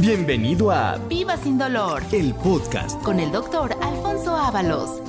Bienvenido 0.00 0.70
a 0.70 0.96
Viva 1.08 1.36
Sin 1.36 1.58
Dolor, 1.58 2.04
el 2.12 2.32
podcast. 2.32 3.02
Con 3.02 3.18
el 3.18 3.32
doctor 3.32 3.74
Alfonso 3.82 4.36
Ábalos. 4.36 5.02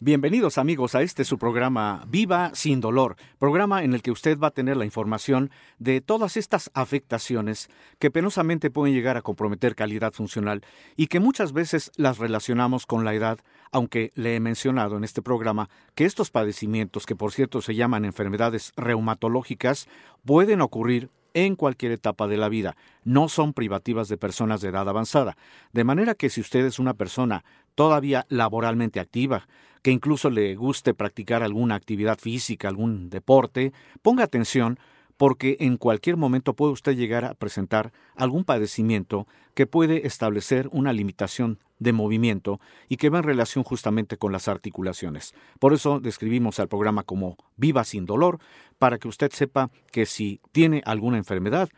Bienvenidos 0.00 0.58
amigos 0.58 0.96
a 0.96 1.02
este 1.02 1.24
su 1.24 1.38
programa 1.38 2.02
Viva 2.08 2.50
sin 2.52 2.80
dolor, 2.80 3.14
programa 3.38 3.84
en 3.84 3.94
el 3.94 4.02
que 4.02 4.10
usted 4.10 4.36
va 4.36 4.48
a 4.48 4.50
tener 4.50 4.76
la 4.76 4.84
información 4.84 5.52
de 5.78 6.00
todas 6.00 6.36
estas 6.36 6.68
afectaciones 6.74 7.68
que 8.00 8.10
penosamente 8.10 8.72
pueden 8.72 8.92
llegar 8.92 9.16
a 9.16 9.22
comprometer 9.22 9.76
calidad 9.76 10.12
funcional 10.12 10.62
y 10.96 11.06
que 11.06 11.20
muchas 11.20 11.52
veces 11.52 11.92
las 11.96 12.18
relacionamos 12.18 12.86
con 12.86 13.04
la 13.04 13.14
edad, 13.14 13.38
aunque 13.70 14.10
le 14.16 14.34
he 14.34 14.40
mencionado 14.40 14.96
en 14.96 15.04
este 15.04 15.22
programa 15.22 15.70
que 15.94 16.06
estos 16.06 16.32
padecimientos, 16.32 17.06
que 17.06 17.14
por 17.14 17.30
cierto 17.30 17.62
se 17.62 17.76
llaman 17.76 18.04
enfermedades 18.04 18.72
reumatológicas, 18.76 19.86
pueden 20.24 20.60
ocurrir 20.60 21.08
en 21.34 21.56
cualquier 21.56 21.92
etapa 21.92 22.26
de 22.26 22.36
la 22.36 22.48
vida, 22.48 22.76
no 23.04 23.28
son 23.28 23.52
privativas 23.52 24.08
de 24.08 24.16
personas 24.16 24.60
de 24.60 24.68
edad 24.68 24.88
avanzada. 24.88 25.36
De 25.72 25.84
manera 25.84 26.14
que 26.14 26.30
si 26.30 26.40
usted 26.40 26.64
es 26.64 26.78
una 26.78 26.94
persona 26.94 27.44
todavía 27.74 28.24
laboralmente 28.28 29.00
activa, 29.00 29.46
que 29.82 29.90
incluso 29.90 30.30
le 30.30 30.54
guste 30.54 30.94
practicar 30.94 31.42
alguna 31.42 31.74
actividad 31.74 32.18
física, 32.18 32.68
algún 32.68 33.10
deporte, 33.10 33.72
ponga 34.00 34.24
atención 34.24 34.78
porque 35.16 35.56
en 35.60 35.76
cualquier 35.76 36.16
momento 36.16 36.54
puede 36.54 36.72
usted 36.72 36.96
llegar 36.96 37.24
a 37.24 37.34
presentar 37.34 37.92
algún 38.16 38.44
padecimiento 38.44 39.26
que 39.54 39.66
puede 39.66 40.06
establecer 40.06 40.68
una 40.72 40.92
limitación 40.92 41.58
de 41.78 41.92
movimiento 41.92 42.60
y 42.88 42.96
que 42.96 43.10
va 43.10 43.18
en 43.18 43.24
relación 43.24 43.64
justamente 43.64 44.16
con 44.16 44.32
las 44.32 44.48
articulaciones. 44.48 45.34
Por 45.58 45.72
eso 45.72 46.00
describimos 46.00 46.58
al 46.58 46.68
programa 46.68 47.02
como 47.02 47.36
Viva 47.56 47.84
sin 47.84 48.06
dolor, 48.06 48.38
para 48.78 48.98
que 48.98 49.08
usted 49.08 49.30
sepa 49.32 49.70
que 49.92 50.06
si 50.06 50.40
tiene 50.52 50.82
alguna 50.84 51.18
enfermedad, 51.18 51.68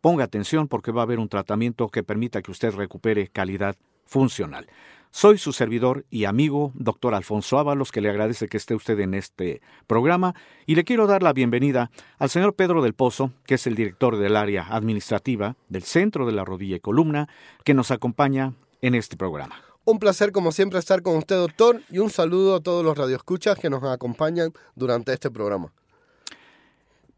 ponga 0.00 0.24
atención 0.24 0.66
porque 0.68 0.92
va 0.92 1.02
a 1.02 1.04
haber 1.04 1.18
un 1.18 1.28
tratamiento 1.28 1.88
que 1.88 2.02
permita 2.02 2.42
que 2.42 2.50
usted 2.50 2.74
recupere 2.74 3.28
calidad 3.28 3.76
funcional. 4.06 4.66
Soy 5.12 5.38
su 5.38 5.52
servidor 5.52 6.06
y 6.08 6.24
amigo, 6.24 6.70
doctor 6.74 7.14
Alfonso 7.14 7.58
Ábalos, 7.58 7.90
que 7.90 8.00
le 8.00 8.10
agradece 8.10 8.46
que 8.46 8.56
esté 8.56 8.76
usted 8.76 9.00
en 9.00 9.14
este 9.14 9.60
programa 9.88 10.36
y 10.66 10.76
le 10.76 10.84
quiero 10.84 11.08
dar 11.08 11.24
la 11.24 11.32
bienvenida 11.32 11.90
al 12.18 12.30
señor 12.30 12.54
Pedro 12.54 12.80
del 12.80 12.94
Pozo, 12.94 13.32
que 13.44 13.56
es 13.56 13.66
el 13.66 13.74
director 13.74 14.16
del 14.16 14.36
área 14.36 14.68
administrativa 14.70 15.56
del 15.68 15.82
Centro 15.82 16.26
de 16.26 16.32
la 16.32 16.44
Rodilla 16.44 16.76
y 16.76 16.80
Columna, 16.80 17.28
que 17.64 17.74
nos 17.74 17.90
acompaña 17.90 18.54
en 18.82 18.94
este 18.94 19.16
programa. 19.16 19.56
Un 19.84 19.98
placer, 19.98 20.30
como 20.30 20.52
siempre, 20.52 20.78
estar 20.78 21.02
con 21.02 21.16
usted, 21.16 21.36
doctor, 21.36 21.82
y 21.90 21.98
un 21.98 22.10
saludo 22.10 22.54
a 22.54 22.60
todos 22.60 22.84
los 22.84 22.96
radioescuchas 22.96 23.58
que 23.58 23.68
nos 23.68 23.82
acompañan 23.82 24.52
durante 24.76 25.12
este 25.12 25.28
programa. 25.28 25.72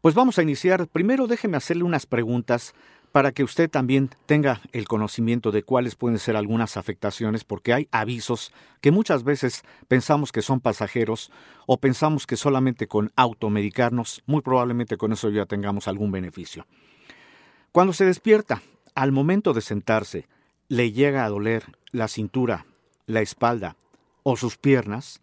Pues 0.01 0.15
vamos 0.15 0.39
a 0.39 0.41
iniciar. 0.41 0.87
Primero 0.87 1.27
déjeme 1.27 1.57
hacerle 1.57 1.83
unas 1.83 2.07
preguntas 2.07 2.73
para 3.13 3.31
que 3.31 3.43
usted 3.43 3.69
también 3.69 4.09
tenga 4.25 4.59
el 4.71 4.87
conocimiento 4.87 5.51
de 5.51 5.61
cuáles 5.61 5.95
pueden 5.95 6.17
ser 6.17 6.35
algunas 6.35 6.77
afectaciones, 6.77 7.43
porque 7.43 7.71
hay 7.71 7.87
avisos 7.91 8.51
que 8.81 8.89
muchas 8.89 9.23
veces 9.23 9.61
pensamos 9.87 10.31
que 10.31 10.41
son 10.41 10.59
pasajeros 10.59 11.31
o 11.67 11.77
pensamos 11.77 12.25
que 12.25 12.37
solamente 12.37 12.87
con 12.87 13.11
automedicarnos, 13.15 14.23
muy 14.25 14.41
probablemente 14.41 14.97
con 14.97 15.13
eso 15.13 15.29
ya 15.29 15.45
tengamos 15.45 15.87
algún 15.87 16.11
beneficio. 16.11 16.65
Cuando 17.71 17.93
se 17.93 18.03
despierta, 18.03 18.63
al 18.95 19.11
momento 19.11 19.53
de 19.53 19.61
sentarse, 19.61 20.27
le 20.67 20.91
llega 20.91 21.23
a 21.23 21.29
doler 21.29 21.65
la 21.91 22.07
cintura, 22.07 22.65
la 23.05 23.21
espalda 23.21 23.75
o 24.23 24.37
sus 24.37 24.57
piernas, 24.57 25.21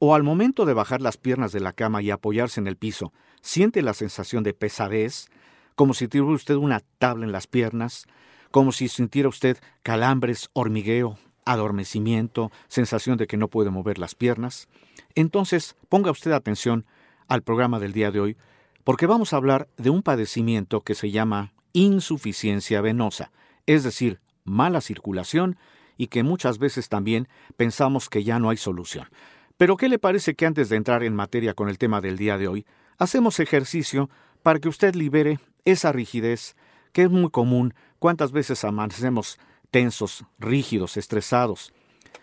o 0.00 0.16
al 0.16 0.24
momento 0.24 0.66
de 0.66 0.74
bajar 0.74 1.00
las 1.00 1.18
piernas 1.18 1.52
de 1.52 1.60
la 1.60 1.72
cama 1.72 2.02
y 2.02 2.10
apoyarse 2.10 2.58
en 2.58 2.66
el 2.66 2.76
piso, 2.76 3.12
siente 3.42 3.80
la 3.80 3.94
sensación 3.94 4.42
de 4.42 4.54
pesadez, 4.54 5.30
como 5.76 5.94
si 5.94 6.08
tuviera 6.08 6.34
usted 6.34 6.56
una 6.56 6.80
tabla 6.98 7.24
en 7.24 7.32
las 7.32 7.46
piernas, 7.46 8.06
como 8.50 8.72
si 8.72 8.88
sintiera 8.88 9.28
usted 9.28 9.58
calambres, 9.82 10.50
hormigueo, 10.54 11.18
adormecimiento, 11.44 12.50
sensación 12.66 13.16
de 13.16 13.26
que 13.26 13.36
no 13.36 13.48
puede 13.48 13.70
mover 13.70 13.98
las 13.98 14.14
piernas. 14.14 14.68
Entonces, 15.14 15.76
ponga 15.88 16.10
usted 16.10 16.32
atención 16.32 16.86
al 17.28 17.42
programa 17.42 17.78
del 17.78 17.92
día 17.92 18.10
de 18.10 18.20
hoy, 18.20 18.36
porque 18.82 19.06
vamos 19.06 19.32
a 19.32 19.36
hablar 19.36 19.68
de 19.76 19.90
un 19.90 20.02
padecimiento 20.02 20.80
que 20.82 20.94
se 20.94 21.10
llama 21.10 21.52
insuficiencia 21.72 22.80
venosa, 22.80 23.30
es 23.66 23.84
decir, 23.84 24.20
mala 24.44 24.80
circulación 24.80 25.56
y 25.98 26.06
que 26.06 26.22
muchas 26.22 26.58
veces 26.58 26.88
también 26.88 27.28
pensamos 27.56 28.08
que 28.08 28.24
ya 28.24 28.38
no 28.38 28.48
hay 28.50 28.56
solución. 28.56 29.08
Pero 29.56 29.76
¿qué 29.76 29.88
le 29.88 29.98
parece 29.98 30.34
que 30.34 30.46
antes 30.46 30.68
de 30.68 30.76
entrar 30.76 31.02
en 31.02 31.14
materia 31.14 31.54
con 31.54 31.68
el 31.68 31.78
tema 31.78 32.00
del 32.00 32.16
día 32.16 32.38
de 32.38 32.48
hoy, 32.48 32.66
hacemos 32.98 33.40
ejercicio 33.40 34.08
para 34.42 34.58
que 34.58 34.68
usted 34.68 34.94
libere 34.94 35.38
esa 35.66 35.92
rigidez 35.92 36.56
que 36.92 37.02
es 37.02 37.10
muy 37.10 37.28
común, 37.28 37.74
cuántas 37.98 38.32
veces 38.32 38.64
amanecemos 38.64 39.38
tensos, 39.70 40.24
rígidos, 40.38 40.96
estresados, 40.96 41.74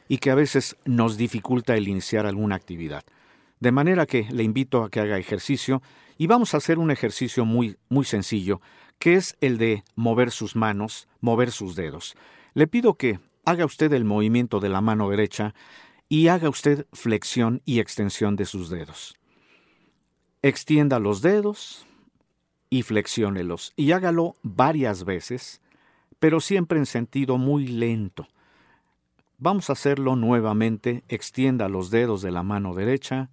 y 0.08 0.18
que 0.18 0.32
a 0.32 0.36
veces 0.36 0.76
nos 0.86 1.18
dificulta 1.18 1.78
el 1.78 1.88
iniciar 1.88 2.26
alguna 2.26 2.56
actividad. 2.56 3.04
De 3.60 3.72
manera 3.72 4.08
que 4.08 4.28
le 4.32 4.44
invito 4.44 4.84
a 4.84 4.90
que 4.90 5.00
haga 5.00 5.20
ejercicio 5.20 5.82
y 6.18 6.28
vamos 6.28 6.54
a 6.54 6.58
hacer 6.58 6.80
un 6.80 6.90
ejercicio 6.90 7.46
muy, 7.46 7.78
muy 7.90 8.06
sencillo, 8.06 8.62
que 8.98 9.16
es 9.16 9.38
el 9.42 9.58
de 9.58 9.84
mover 9.96 10.32
sus 10.32 10.56
manos, 10.56 11.08
mover 11.22 11.52
sus 11.52 11.76
dedos. 11.76 12.16
Le 12.54 12.68
pido 12.68 12.96
que 12.96 13.20
haga 13.46 13.66
usted 13.66 13.92
el 13.94 14.06
movimiento 14.06 14.60
de 14.60 14.70
la 14.70 14.82
mano 14.82 15.10
derecha 15.10 15.54
y 16.10 16.28
haga 16.28 16.50
usted 16.50 16.86
flexión 16.94 17.62
y 17.66 17.80
extensión 17.80 18.36
de 18.36 18.46
sus 18.46 18.70
dedos. 18.70 19.16
Extienda 20.42 21.00
los 21.00 21.22
dedos, 21.22 21.86
y 22.74 22.82
flexiónelos 22.82 23.72
y 23.76 23.92
hágalo 23.92 24.36
varias 24.42 25.04
veces, 25.04 25.62
pero 26.18 26.40
siempre 26.40 26.80
en 26.80 26.88
sentido 26.88 27.38
muy 27.38 27.68
lento. 27.68 28.28
Vamos 29.38 29.70
a 29.70 29.74
hacerlo 29.74 30.16
nuevamente, 30.16 31.04
extienda 31.08 31.70
los 31.70 31.92
dedos 31.92 32.24
de 32.24 32.32
la 32.32 32.42
mano 32.42 32.74
derecha 32.74 33.30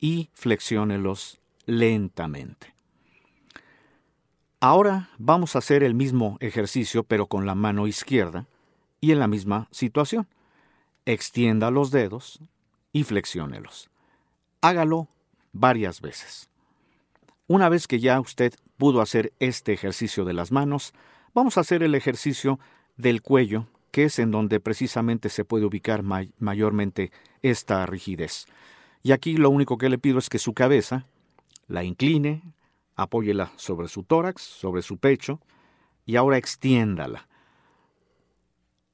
y 0.00 0.30
flexiónelos 0.32 1.42
lentamente. 1.66 2.72
Ahora 4.60 5.10
vamos 5.18 5.56
a 5.56 5.58
hacer 5.58 5.82
el 5.82 5.92
mismo 5.92 6.38
ejercicio 6.40 7.04
pero 7.04 7.26
con 7.26 7.44
la 7.44 7.54
mano 7.54 7.86
izquierda 7.86 8.46
y 9.02 9.12
en 9.12 9.18
la 9.18 9.26
misma 9.26 9.68
situación. 9.72 10.26
Extienda 11.04 11.70
los 11.70 11.90
dedos 11.90 12.40
y 12.94 13.04
flexiónelos. 13.04 13.90
Hágalo 14.62 15.08
varias 15.52 16.00
veces. 16.00 16.48
Una 17.46 17.68
vez 17.68 17.86
que 17.86 18.00
ya 18.00 18.18
usted 18.20 18.54
pudo 18.80 19.02
hacer 19.02 19.34
este 19.40 19.74
ejercicio 19.74 20.24
de 20.24 20.32
las 20.32 20.52
manos, 20.52 20.94
vamos 21.34 21.58
a 21.58 21.60
hacer 21.60 21.82
el 21.82 21.94
ejercicio 21.94 22.58
del 22.96 23.20
cuello, 23.20 23.66
que 23.90 24.04
es 24.04 24.18
en 24.18 24.30
donde 24.30 24.58
precisamente 24.58 25.28
se 25.28 25.44
puede 25.44 25.66
ubicar 25.66 26.02
mayormente 26.02 27.12
esta 27.42 27.84
rigidez. 27.84 28.46
Y 29.02 29.12
aquí 29.12 29.36
lo 29.36 29.50
único 29.50 29.76
que 29.76 29.90
le 29.90 29.98
pido 29.98 30.18
es 30.18 30.30
que 30.30 30.38
su 30.38 30.54
cabeza 30.54 31.04
la 31.68 31.84
incline, 31.84 32.42
apóyela 32.96 33.52
sobre 33.56 33.86
su 33.88 34.02
tórax, 34.02 34.40
sobre 34.40 34.80
su 34.80 34.96
pecho, 34.96 35.40
y 36.06 36.16
ahora 36.16 36.38
extiéndala. 36.38 37.28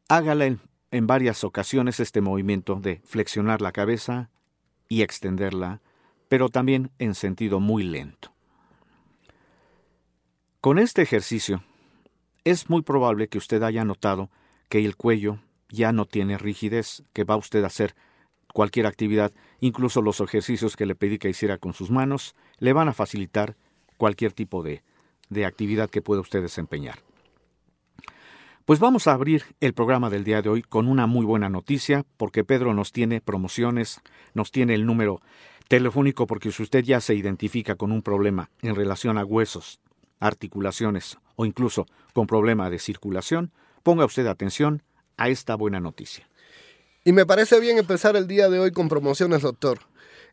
Hágala 0.08 0.46
en, 0.46 0.60
en 0.90 1.06
varias 1.06 1.44
ocasiones 1.44 2.00
este 2.00 2.20
movimiento 2.20 2.74
de 2.74 3.00
flexionar 3.04 3.62
la 3.62 3.70
cabeza 3.70 4.30
y 4.88 5.02
extenderla, 5.02 5.80
pero 6.28 6.48
también 6.48 6.90
en 6.98 7.14
sentido 7.14 7.60
muy 7.60 7.84
lento. 7.84 8.35
Con 10.66 10.80
este 10.80 11.00
ejercicio, 11.00 11.62
es 12.42 12.68
muy 12.68 12.82
probable 12.82 13.28
que 13.28 13.38
usted 13.38 13.62
haya 13.62 13.84
notado 13.84 14.30
que 14.68 14.84
el 14.84 14.96
cuello 14.96 15.38
ya 15.68 15.92
no 15.92 16.06
tiene 16.06 16.38
rigidez, 16.38 17.04
que 17.12 17.22
va 17.22 17.36
usted 17.36 17.62
a 17.62 17.68
hacer 17.68 17.94
cualquier 18.52 18.86
actividad, 18.86 19.32
incluso 19.60 20.02
los 20.02 20.20
ejercicios 20.20 20.74
que 20.74 20.84
le 20.84 20.96
pedí 20.96 21.18
que 21.18 21.28
hiciera 21.28 21.58
con 21.58 21.72
sus 21.72 21.92
manos, 21.92 22.34
le 22.58 22.72
van 22.72 22.88
a 22.88 22.94
facilitar 22.94 23.54
cualquier 23.96 24.32
tipo 24.32 24.64
de, 24.64 24.82
de 25.28 25.46
actividad 25.46 25.88
que 25.88 26.02
pueda 26.02 26.20
usted 26.20 26.42
desempeñar. 26.42 26.98
Pues 28.64 28.80
vamos 28.80 29.06
a 29.06 29.12
abrir 29.12 29.44
el 29.60 29.72
programa 29.72 30.10
del 30.10 30.24
día 30.24 30.42
de 30.42 30.48
hoy 30.48 30.62
con 30.62 30.88
una 30.88 31.06
muy 31.06 31.24
buena 31.24 31.48
noticia, 31.48 32.04
porque 32.16 32.42
Pedro 32.42 32.74
nos 32.74 32.90
tiene 32.90 33.20
promociones, 33.20 34.00
nos 34.34 34.50
tiene 34.50 34.74
el 34.74 34.84
número 34.84 35.20
telefónico, 35.68 36.26
porque 36.26 36.50
si 36.50 36.64
usted 36.64 36.82
ya 36.82 37.00
se 37.00 37.14
identifica 37.14 37.76
con 37.76 37.92
un 37.92 38.02
problema 38.02 38.50
en 38.62 38.74
relación 38.74 39.16
a 39.16 39.24
huesos, 39.24 39.78
articulaciones 40.20 41.18
o 41.36 41.44
incluso 41.44 41.86
con 42.12 42.26
problema 42.26 42.70
de 42.70 42.78
circulación, 42.78 43.52
ponga 43.82 44.04
usted 44.04 44.26
atención 44.26 44.82
a 45.16 45.28
esta 45.28 45.54
buena 45.54 45.80
noticia. 45.80 46.28
Y 47.04 47.12
me 47.12 47.26
parece 47.26 47.60
bien 47.60 47.78
empezar 47.78 48.16
el 48.16 48.26
día 48.26 48.48
de 48.48 48.58
hoy 48.58 48.72
con 48.72 48.88
promociones, 48.88 49.42
doctor. 49.42 49.78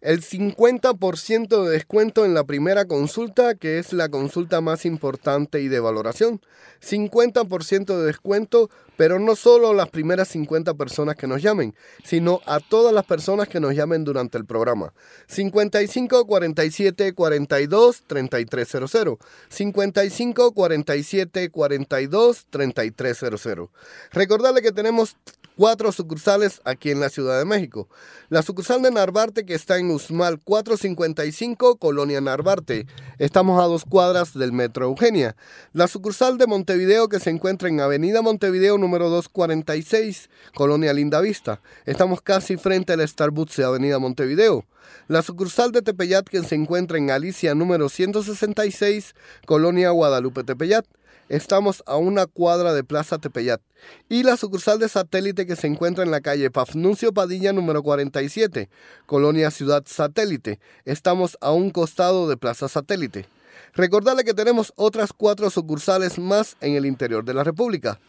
El 0.03 0.21
50% 0.21 1.63
de 1.63 1.71
descuento 1.71 2.25
en 2.25 2.33
la 2.33 2.43
primera 2.43 2.83
consulta, 2.83 3.55
que 3.55 3.79
es 3.79 3.93
la 3.93 4.09
consulta 4.09 4.59
más 4.59 4.85
importante 4.85 5.61
y 5.61 5.69
de 5.69 5.79
valoración. 5.79 6.41
50% 6.81 7.85
de 7.97 8.05
descuento, 8.05 8.69
pero 8.97 9.17
no 9.17 9.37
solo 9.37 9.69
a 9.69 9.73
las 9.73 9.89
primeras 9.89 10.27
50 10.27 10.73
personas 10.73 11.15
que 11.15 11.25
nos 11.25 11.41
llamen, 11.41 11.73
sino 12.03 12.41
a 12.45 12.59
todas 12.59 12.93
las 12.93 13.05
personas 13.05 13.47
que 13.47 13.61
nos 13.61 13.75
llamen 13.75 14.03
durante 14.03 14.37
el 14.37 14.45
programa. 14.45 14.93
55 15.27 16.27
47 16.27 17.13
42 17.13 18.03
3300. 18.05 19.17
55 19.47 20.51
47 20.51 21.49
42 21.49 22.45
3300. 22.49 23.69
Recordarle 24.11 24.61
que 24.61 24.73
tenemos 24.73 25.15
cuatro 25.57 25.91
sucursales 25.91 26.61
aquí 26.65 26.91
en 26.91 26.99
la 26.99 27.09
Ciudad 27.09 27.37
de 27.37 27.45
México. 27.45 27.87
La 28.29 28.41
sucursal 28.41 28.81
de 28.81 28.91
Narvarte 28.91 29.45
que 29.45 29.53
está 29.53 29.77
en 29.77 29.91
Usmal 29.91 30.39
455, 30.39 31.77
Colonia 31.77 32.21
Narvarte. 32.21 32.87
Estamos 33.19 33.61
a 33.61 33.67
dos 33.67 33.85
cuadras 33.85 34.33
del 34.33 34.51
Metro 34.51 34.85
Eugenia. 34.85 35.35
La 35.73 35.87
sucursal 35.87 36.37
de 36.37 36.47
Montevideo 36.47 37.09
que 37.09 37.19
se 37.19 37.29
encuentra 37.29 37.69
en 37.69 37.79
Avenida 37.79 38.21
Montevideo 38.21 38.77
número 38.77 39.09
246, 39.09 40.29
Colonia 40.55 40.93
Lindavista. 40.93 41.61
Estamos 41.85 42.21
casi 42.21 42.57
frente 42.57 42.93
al 42.93 43.07
Starbucks 43.07 43.57
de 43.57 43.65
Avenida 43.65 43.99
Montevideo. 43.99 44.65
La 45.07 45.21
sucursal 45.21 45.71
de 45.71 45.81
Tepeyat 45.81 46.27
que 46.27 46.43
se 46.43 46.55
encuentra 46.55 46.97
en 46.97 47.11
Alicia 47.11 47.55
número 47.55 47.89
166, 47.89 49.15
Colonia 49.45 49.91
Guadalupe 49.91 50.43
Tepeyat. 50.43 50.85
Estamos 51.29 51.83
a 51.85 51.95
una 51.95 52.25
cuadra 52.25 52.73
de 52.73 52.83
Plaza 52.83 53.17
Tepeyat. 53.17 53.61
Y 54.09 54.23
la 54.23 54.37
sucursal 54.37 54.79
de 54.79 54.89
satélite 54.89 55.45
que 55.45 55.55
se 55.55 55.67
encuentra 55.67 56.03
en 56.03 56.11
la 56.11 56.21
calle 56.21 56.51
Pafnuncio 56.51 57.13
Padilla 57.13 57.53
número 57.53 57.81
47, 57.81 58.69
Colonia 59.05 59.49
Ciudad 59.49 59.83
Satélite. 59.85 60.59
Estamos 60.85 61.37
a 61.41 61.51
un 61.51 61.69
costado 61.71 62.27
de 62.27 62.37
Plaza 62.37 62.67
Satélite. 62.67 63.25
Recordarle 63.73 64.23
que 64.23 64.33
tenemos 64.33 64.73
otras 64.75 65.13
cuatro 65.13 65.49
sucursales 65.49 66.19
más 66.19 66.57
en 66.61 66.75
el 66.75 66.85
interior 66.85 67.23
de 67.23 67.33
la 67.33 67.43
República. 67.43 67.99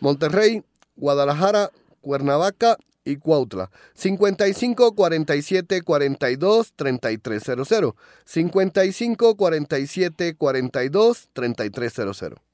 Monterrey, 0.00 0.64
Guadalajara, 0.96 1.70
Cuernavaca 2.00 2.76
y 3.04 3.16
Cuautla. 3.16 3.70
55 3.94 4.94
47 4.94 5.82
42 5.82 6.72
3300. 6.74 7.94
55 8.24 9.36
47 9.36 10.34
42 10.36 11.28
3300. 11.32 12.53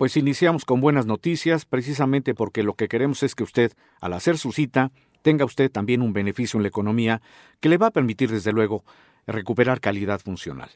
Pues 0.00 0.16
iniciamos 0.16 0.64
con 0.64 0.80
buenas 0.80 1.04
noticias, 1.04 1.66
precisamente 1.66 2.34
porque 2.34 2.62
lo 2.62 2.72
que 2.72 2.88
queremos 2.88 3.22
es 3.22 3.34
que 3.34 3.42
usted, 3.42 3.74
al 4.00 4.14
hacer 4.14 4.38
su 4.38 4.50
cita, 4.50 4.92
tenga 5.20 5.44
usted 5.44 5.70
también 5.70 6.00
un 6.00 6.14
beneficio 6.14 6.56
en 6.56 6.62
la 6.62 6.70
economía 6.70 7.20
que 7.60 7.68
le 7.68 7.76
va 7.76 7.88
a 7.88 7.90
permitir, 7.90 8.30
desde 8.30 8.50
luego, 8.50 8.82
recuperar 9.26 9.78
calidad 9.78 10.18
funcional. 10.18 10.70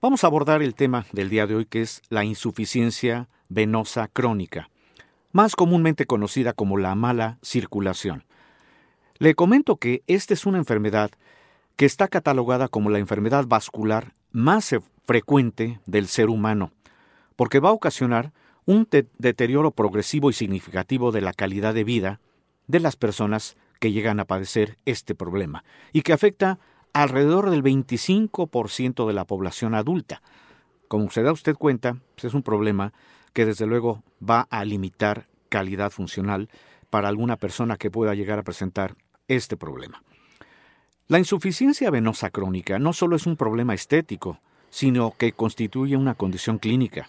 Vamos 0.00 0.24
a 0.24 0.28
abordar 0.28 0.62
el 0.62 0.74
tema 0.74 1.04
del 1.12 1.28
día 1.28 1.46
de 1.46 1.56
hoy, 1.56 1.66
que 1.66 1.82
es 1.82 2.00
la 2.08 2.24
insuficiencia 2.24 3.28
venosa 3.50 4.08
crónica, 4.08 4.70
más 5.30 5.54
comúnmente 5.54 6.06
conocida 6.06 6.54
como 6.54 6.78
la 6.78 6.94
mala 6.94 7.36
circulación. 7.42 8.24
Le 9.18 9.34
comento 9.34 9.76
que 9.76 10.02
esta 10.06 10.32
es 10.32 10.46
una 10.46 10.56
enfermedad 10.56 11.10
que 11.76 11.84
está 11.84 12.08
catalogada 12.08 12.68
como 12.68 12.88
la 12.88 12.98
enfermedad 12.98 13.44
vascular 13.46 14.14
más 14.32 14.74
frecuente 15.04 15.80
del 15.84 16.06
ser 16.06 16.30
humano 16.30 16.72
porque 17.38 17.60
va 17.60 17.68
a 17.68 17.72
ocasionar 17.72 18.32
un 18.66 18.88
deterioro 18.90 19.70
progresivo 19.70 20.28
y 20.28 20.32
significativo 20.32 21.12
de 21.12 21.20
la 21.20 21.32
calidad 21.32 21.72
de 21.72 21.84
vida 21.84 22.20
de 22.66 22.80
las 22.80 22.96
personas 22.96 23.56
que 23.78 23.92
llegan 23.92 24.18
a 24.18 24.24
padecer 24.24 24.76
este 24.86 25.14
problema 25.14 25.62
y 25.92 26.02
que 26.02 26.12
afecta 26.12 26.58
alrededor 26.92 27.50
del 27.50 27.62
25% 27.62 29.06
de 29.06 29.12
la 29.12 29.24
población 29.24 29.76
adulta. 29.76 30.20
Como 30.88 31.12
se 31.12 31.22
da 31.22 31.30
usted 31.30 31.54
cuenta, 31.54 31.98
pues 32.16 32.24
es 32.24 32.34
un 32.34 32.42
problema 32.42 32.92
que 33.32 33.46
desde 33.46 33.66
luego 33.66 34.02
va 34.20 34.48
a 34.50 34.64
limitar 34.64 35.28
calidad 35.48 35.92
funcional 35.92 36.48
para 36.90 37.06
alguna 37.06 37.36
persona 37.36 37.76
que 37.76 37.92
pueda 37.92 38.16
llegar 38.16 38.40
a 38.40 38.44
presentar 38.44 38.96
este 39.28 39.56
problema. 39.56 40.02
La 41.06 41.20
insuficiencia 41.20 41.88
venosa 41.92 42.30
crónica 42.30 42.80
no 42.80 42.92
solo 42.92 43.14
es 43.14 43.26
un 43.26 43.36
problema 43.36 43.74
estético, 43.74 44.40
sino 44.70 45.14
que 45.16 45.30
constituye 45.30 45.96
una 45.96 46.16
condición 46.16 46.58
clínica 46.58 47.08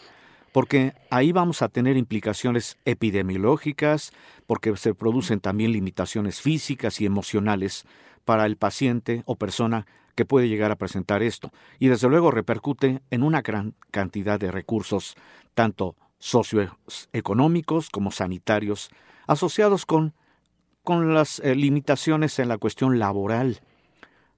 porque 0.52 0.94
ahí 1.10 1.32
vamos 1.32 1.62
a 1.62 1.70
tener 1.70 1.98
implicaciones 1.98 2.78
epidemiológicas, 2.86 4.12
porque 4.48 4.76
se 4.78 4.94
producen 4.94 5.40
también 5.40 5.72
limitaciones 5.72 6.42
físicas 6.42 7.02
y 7.02 7.06
emocionales 7.06 7.86
para 8.26 8.46
el 8.46 8.58
paciente 8.58 9.24
o 9.26 9.36
persona 9.36 9.86
que 10.16 10.26
puede 10.26 10.50
llegar 10.50 10.72
a 10.72 10.76
presentar 10.76 11.24
esto. 11.24 11.52
Y 11.80 11.88
desde 11.88 12.10
luego 12.10 12.32
repercute 12.32 13.02
en 13.10 13.24
una 13.24 13.42
gran 13.42 13.74
cantidad 13.92 14.40
de 14.40 14.52
recursos, 14.52 15.16
tanto 15.54 15.96
socioeconómicos 16.20 17.90
como 17.90 18.12
sanitarios, 18.12 18.90
asociados 19.28 19.86
con, 19.86 20.14
con 20.84 21.14
las 21.14 21.40
eh, 21.40 21.56
limitaciones 21.56 22.40
en 22.40 22.50
la 22.50 22.58
cuestión 22.58 23.00
laboral. 23.00 23.62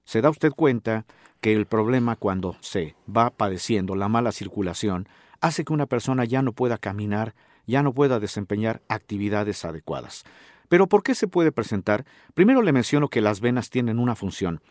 Se 0.04 0.20
da 0.20 0.30
usted 0.30 0.52
cuenta 0.52 1.04
que 1.40 1.52
el 1.52 1.66
problema 1.66 2.14
cuando 2.14 2.56
se 2.60 2.94
va 3.14 3.30
padeciendo 3.30 3.96
la 3.96 4.08
mala 4.08 4.30
circulación 4.30 5.08
hace 5.42 5.64
que 5.64 5.72
una 5.74 5.86
persona 5.86 6.24
ya 6.24 6.40
no 6.40 6.52
pueda 6.52 6.78
caminar, 6.78 7.34
ya 7.66 7.82
no 7.82 7.92
pueda 7.92 8.18
desempeñar 8.20 8.80
actividades 8.88 9.64
adecuadas. 9.66 10.24
Pero 10.68 10.86
¿por 10.86 11.02
qué 11.02 11.14
se 11.14 11.28
puede 11.28 11.52
presentar? 11.52 12.06
Primero 12.32 12.62
le 12.62 12.72
menciono 12.72 13.08
que 13.08 13.20
las 13.20 13.40
venas 13.40 13.68
tienen 13.68 13.98
una 13.98 14.14
función. 14.14 14.62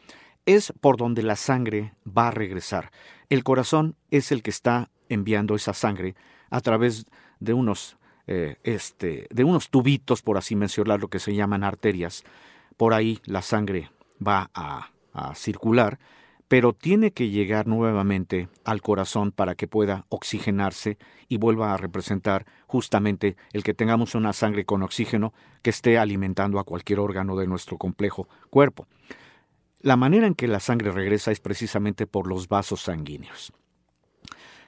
Es 0.47 0.73
por 0.81 0.97
donde 0.97 1.21
la 1.21 1.35
sangre 1.35 1.93
va 2.05 2.29
a 2.29 2.31
regresar. 2.31 2.91
El 3.29 3.43
corazón 3.43 3.95
es 4.09 4.31
el 4.31 4.41
que 4.41 4.49
está 4.49 4.89
enviando 5.09 5.53
esa 5.53 5.73
sangre 5.73 6.15
a 6.49 6.61
través 6.61 7.05
de 7.39 7.53
unos, 7.53 7.97
eh, 8.25 8.55
este, 8.63 9.27
de 9.29 9.43
unos 9.43 9.69
tubitos, 9.69 10.23
por 10.23 10.37
así 10.37 10.55
mencionar, 10.55 10.99
lo 10.99 11.09
que 11.09 11.19
se 11.19 11.35
llaman 11.35 11.63
arterias. 11.63 12.23
Por 12.77 12.93
ahí 12.93 13.19
la 13.25 13.43
sangre 13.43 13.91
va 14.25 14.49
a 14.53 14.89
circular 15.35 15.99
pero 16.51 16.73
tiene 16.73 17.11
que 17.11 17.29
llegar 17.29 17.65
nuevamente 17.65 18.49
al 18.65 18.81
corazón 18.81 19.31
para 19.31 19.55
que 19.55 19.69
pueda 19.69 20.05
oxigenarse 20.09 20.97
y 21.29 21.37
vuelva 21.37 21.73
a 21.73 21.77
representar 21.77 22.45
justamente 22.67 23.37
el 23.53 23.63
que 23.63 23.73
tengamos 23.73 24.15
una 24.15 24.33
sangre 24.33 24.65
con 24.65 24.83
oxígeno 24.83 25.33
que 25.61 25.69
esté 25.69 25.97
alimentando 25.97 26.59
a 26.59 26.65
cualquier 26.65 26.99
órgano 26.99 27.37
de 27.37 27.47
nuestro 27.47 27.77
complejo 27.77 28.27
cuerpo. 28.49 28.85
La 29.79 29.95
manera 29.95 30.27
en 30.27 30.35
que 30.35 30.49
la 30.49 30.59
sangre 30.59 30.91
regresa 30.91 31.31
es 31.31 31.39
precisamente 31.39 32.05
por 32.05 32.27
los 32.27 32.49
vasos 32.49 32.81
sanguíneos. 32.81 33.53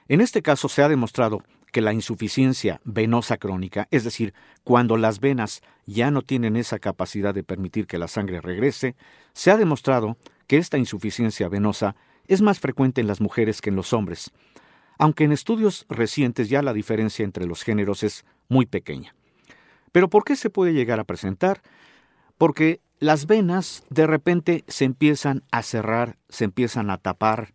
En 0.08 0.22
este 0.22 0.40
caso 0.40 0.70
se 0.70 0.82
ha 0.82 0.88
demostrado 0.88 1.42
que 1.70 1.82
la 1.82 1.92
insuficiencia 1.92 2.80
venosa 2.84 3.36
crónica, 3.36 3.88
es 3.90 4.04
decir, 4.04 4.32
cuando 4.62 4.96
las 4.96 5.20
venas 5.20 5.60
ya 5.84 6.10
no 6.10 6.22
tienen 6.22 6.56
esa 6.56 6.78
capacidad 6.78 7.34
de 7.34 7.42
permitir 7.42 7.86
que 7.86 7.98
la 7.98 8.08
sangre 8.08 8.40
regrese, 8.40 8.96
se 9.34 9.50
ha 9.50 9.58
demostrado 9.58 10.16
que 10.46 10.58
esta 10.58 10.78
insuficiencia 10.78 11.48
venosa 11.48 11.96
es 12.26 12.42
más 12.42 12.60
frecuente 12.60 13.00
en 13.00 13.06
las 13.06 13.20
mujeres 13.20 13.60
que 13.60 13.70
en 13.70 13.76
los 13.76 13.92
hombres, 13.92 14.30
aunque 14.98 15.24
en 15.24 15.32
estudios 15.32 15.86
recientes 15.88 16.48
ya 16.48 16.62
la 16.62 16.72
diferencia 16.72 17.24
entre 17.24 17.46
los 17.46 17.62
géneros 17.62 18.02
es 18.02 18.24
muy 18.48 18.66
pequeña. 18.66 19.14
Pero 19.92 20.08
¿por 20.08 20.24
qué 20.24 20.36
se 20.36 20.50
puede 20.50 20.72
llegar 20.72 21.00
a 21.00 21.04
presentar? 21.04 21.62
Porque 22.38 22.80
las 22.98 23.26
venas 23.26 23.84
de 23.90 24.06
repente 24.06 24.64
se 24.66 24.84
empiezan 24.84 25.42
a 25.50 25.62
cerrar, 25.62 26.16
se 26.28 26.44
empiezan 26.44 26.90
a 26.90 26.98
tapar. 26.98 27.54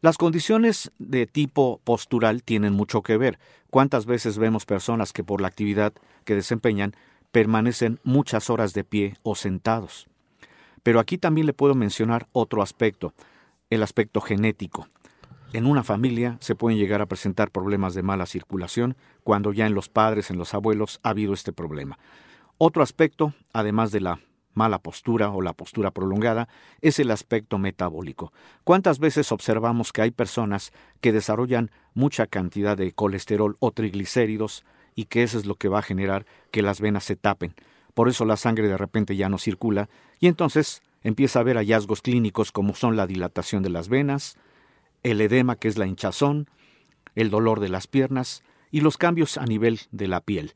Las 0.00 0.18
condiciones 0.18 0.92
de 0.98 1.26
tipo 1.26 1.80
postural 1.82 2.42
tienen 2.42 2.72
mucho 2.72 3.02
que 3.02 3.16
ver. 3.16 3.38
¿Cuántas 3.70 4.06
veces 4.06 4.38
vemos 4.38 4.66
personas 4.66 5.12
que 5.12 5.24
por 5.24 5.40
la 5.40 5.48
actividad 5.48 5.92
que 6.24 6.34
desempeñan 6.34 6.94
permanecen 7.32 8.00
muchas 8.04 8.50
horas 8.50 8.72
de 8.72 8.84
pie 8.84 9.16
o 9.22 9.34
sentados? 9.34 10.08
Pero 10.86 11.00
aquí 11.00 11.18
también 11.18 11.48
le 11.48 11.52
puedo 11.52 11.74
mencionar 11.74 12.28
otro 12.30 12.62
aspecto, 12.62 13.12
el 13.70 13.82
aspecto 13.82 14.20
genético. 14.20 14.86
En 15.52 15.66
una 15.66 15.82
familia 15.82 16.36
se 16.38 16.54
pueden 16.54 16.78
llegar 16.78 17.02
a 17.02 17.06
presentar 17.06 17.50
problemas 17.50 17.94
de 17.94 18.04
mala 18.04 18.24
circulación 18.24 18.96
cuando 19.24 19.52
ya 19.52 19.66
en 19.66 19.74
los 19.74 19.88
padres, 19.88 20.30
en 20.30 20.38
los 20.38 20.54
abuelos, 20.54 21.00
ha 21.02 21.08
habido 21.08 21.34
este 21.34 21.52
problema. 21.52 21.98
Otro 22.56 22.84
aspecto, 22.84 23.34
además 23.52 23.90
de 23.90 23.98
la 23.98 24.20
mala 24.54 24.78
postura 24.78 25.30
o 25.30 25.42
la 25.42 25.54
postura 25.54 25.90
prolongada, 25.90 26.48
es 26.82 27.00
el 27.00 27.10
aspecto 27.10 27.58
metabólico. 27.58 28.32
¿Cuántas 28.62 29.00
veces 29.00 29.32
observamos 29.32 29.92
que 29.92 30.02
hay 30.02 30.12
personas 30.12 30.70
que 31.00 31.10
desarrollan 31.10 31.72
mucha 31.94 32.28
cantidad 32.28 32.76
de 32.76 32.92
colesterol 32.92 33.56
o 33.58 33.72
triglicéridos 33.72 34.64
y 34.94 35.06
que 35.06 35.24
eso 35.24 35.36
es 35.36 35.46
lo 35.46 35.56
que 35.56 35.66
va 35.66 35.80
a 35.80 35.82
generar 35.82 36.26
que 36.52 36.62
las 36.62 36.80
venas 36.80 37.02
se 37.02 37.16
tapen? 37.16 37.56
Por 37.96 38.10
eso 38.10 38.26
la 38.26 38.36
sangre 38.36 38.68
de 38.68 38.76
repente 38.76 39.16
ya 39.16 39.30
no 39.30 39.38
circula, 39.38 39.88
y 40.20 40.26
entonces 40.26 40.82
empieza 41.02 41.38
a 41.38 41.40
haber 41.40 41.56
hallazgos 41.56 42.02
clínicos 42.02 42.52
como 42.52 42.74
son 42.74 42.94
la 42.94 43.06
dilatación 43.06 43.62
de 43.62 43.70
las 43.70 43.88
venas, 43.88 44.36
el 45.02 45.18
edema 45.22 45.56
que 45.56 45.68
es 45.68 45.78
la 45.78 45.86
hinchazón, 45.86 46.46
el 47.14 47.30
dolor 47.30 47.58
de 47.58 47.70
las 47.70 47.86
piernas 47.86 48.42
y 48.70 48.82
los 48.82 48.98
cambios 48.98 49.38
a 49.38 49.46
nivel 49.46 49.80
de 49.92 50.08
la 50.08 50.20
piel. 50.20 50.52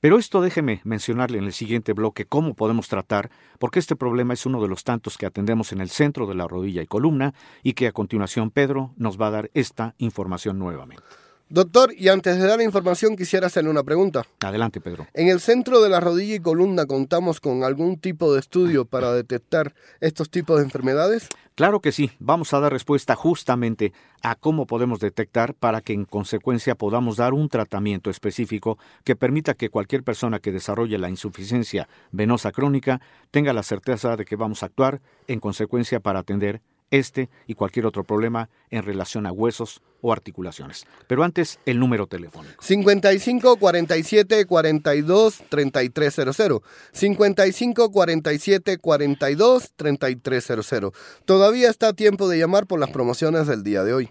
Pero 0.00 0.18
esto 0.18 0.42
déjeme 0.42 0.82
mencionarle 0.84 1.38
en 1.38 1.44
el 1.44 1.54
siguiente 1.54 1.94
bloque 1.94 2.26
cómo 2.26 2.52
podemos 2.52 2.88
tratar, 2.88 3.30
porque 3.58 3.78
este 3.78 3.96
problema 3.96 4.34
es 4.34 4.44
uno 4.44 4.60
de 4.60 4.68
los 4.68 4.84
tantos 4.84 5.16
que 5.16 5.24
atendemos 5.24 5.72
en 5.72 5.80
el 5.80 5.88
centro 5.88 6.26
de 6.26 6.34
la 6.34 6.46
rodilla 6.46 6.82
y 6.82 6.86
columna 6.86 7.32
y 7.62 7.72
que 7.72 7.86
a 7.86 7.92
continuación 7.92 8.50
Pedro 8.50 8.92
nos 8.98 9.18
va 9.18 9.28
a 9.28 9.30
dar 9.30 9.50
esta 9.54 9.94
información 9.96 10.58
nuevamente. 10.58 11.04
Doctor, 11.52 11.92
y 11.94 12.08
antes 12.08 12.38
de 12.38 12.46
dar 12.46 12.56
la 12.56 12.64
información 12.64 13.14
quisiera 13.14 13.48
hacerle 13.48 13.68
una 13.68 13.82
pregunta. 13.82 14.24
Adelante, 14.40 14.80
Pedro. 14.80 15.06
¿En 15.12 15.28
el 15.28 15.38
centro 15.38 15.82
de 15.82 15.90
la 15.90 16.00
rodilla 16.00 16.36
y 16.36 16.40
columna 16.40 16.86
contamos 16.86 17.40
con 17.40 17.62
algún 17.62 17.98
tipo 17.98 18.32
de 18.32 18.40
estudio 18.40 18.86
para 18.86 19.12
detectar 19.12 19.74
estos 20.00 20.30
tipos 20.30 20.56
de 20.56 20.64
enfermedades? 20.64 21.28
Claro 21.54 21.80
que 21.80 21.92
sí, 21.92 22.10
vamos 22.18 22.54
a 22.54 22.60
dar 22.60 22.72
respuesta 22.72 23.14
justamente 23.16 23.92
a 24.22 24.34
cómo 24.34 24.66
podemos 24.66 24.98
detectar 24.98 25.52
para 25.52 25.82
que 25.82 25.92
en 25.92 26.06
consecuencia 26.06 26.74
podamos 26.74 27.18
dar 27.18 27.34
un 27.34 27.50
tratamiento 27.50 28.08
específico 28.08 28.78
que 29.04 29.14
permita 29.14 29.52
que 29.52 29.68
cualquier 29.68 30.04
persona 30.04 30.38
que 30.38 30.52
desarrolle 30.52 30.96
la 30.96 31.10
insuficiencia 31.10 31.86
venosa 32.12 32.50
crónica 32.50 33.02
tenga 33.30 33.52
la 33.52 33.62
certeza 33.62 34.16
de 34.16 34.24
que 34.24 34.36
vamos 34.36 34.62
a 34.62 34.66
actuar 34.66 35.02
en 35.26 35.38
consecuencia 35.38 36.00
para 36.00 36.20
atender 36.20 36.62
este 36.92 37.30
y 37.48 37.54
cualquier 37.54 37.86
otro 37.86 38.04
problema 38.04 38.48
en 38.70 38.84
relación 38.84 39.26
a 39.26 39.32
huesos 39.32 39.82
o 40.02 40.12
articulaciones. 40.12 40.86
Pero 41.08 41.24
antes, 41.24 41.58
el 41.66 41.80
número 41.80 42.06
telefónico. 42.06 42.62
55 42.62 43.56
47 43.56 44.44
42 44.46 45.42
3300. 45.48 46.62
55 46.92 47.90
47 47.90 48.78
42 48.78 49.72
3300. 49.74 50.92
Todavía 51.24 51.70
está 51.70 51.88
a 51.88 51.92
tiempo 51.94 52.28
de 52.28 52.38
llamar 52.38 52.66
por 52.66 52.78
las 52.78 52.90
promociones 52.90 53.46
del 53.46 53.64
día 53.64 53.82
de 53.82 53.94
hoy. 53.94 54.10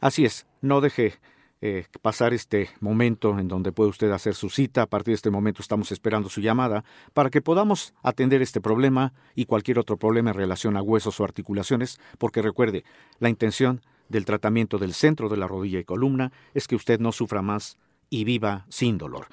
Así 0.00 0.24
es, 0.24 0.46
no 0.60 0.80
deje 0.80 1.14
eh, 1.60 1.86
pasar 2.02 2.34
este 2.34 2.68
momento 2.80 3.38
en 3.38 3.48
donde 3.48 3.72
puede 3.72 3.90
usted 3.90 4.10
hacer 4.10 4.34
su 4.34 4.50
cita. 4.50 4.82
A 4.82 4.86
partir 4.86 5.12
de 5.12 5.16
este 5.16 5.30
momento 5.30 5.62
estamos 5.62 5.90
esperando 5.92 6.28
su 6.28 6.40
llamada 6.40 6.84
para 7.14 7.30
que 7.30 7.40
podamos 7.40 7.94
atender 8.02 8.42
este 8.42 8.60
problema 8.60 9.14
y 9.34 9.46
cualquier 9.46 9.78
otro 9.78 9.96
problema 9.96 10.30
en 10.30 10.36
relación 10.36 10.76
a 10.76 10.82
huesos 10.82 11.18
o 11.20 11.24
articulaciones, 11.24 11.98
porque 12.18 12.42
recuerde, 12.42 12.84
la 13.18 13.28
intención 13.28 13.80
del 14.08 14.24
tratamiento 14.24 14.78
del 14.78 14.94
centro 14.94 15.28
de 15.28 15.36
la 15.36 15.48
rodilla 15.48 15.80
y 15.80 15.84
columna 15.84 16.32
es 16.54 16.68
que 16.68 16.76
usted 16.76 17.00
no 17.00 17.12
sufra 17.12 17.42
más 17.42 17.78
y 18.10 18.24
viva 18.24 18.66
sin 18.68 18.98
dolor. 18.98 19.26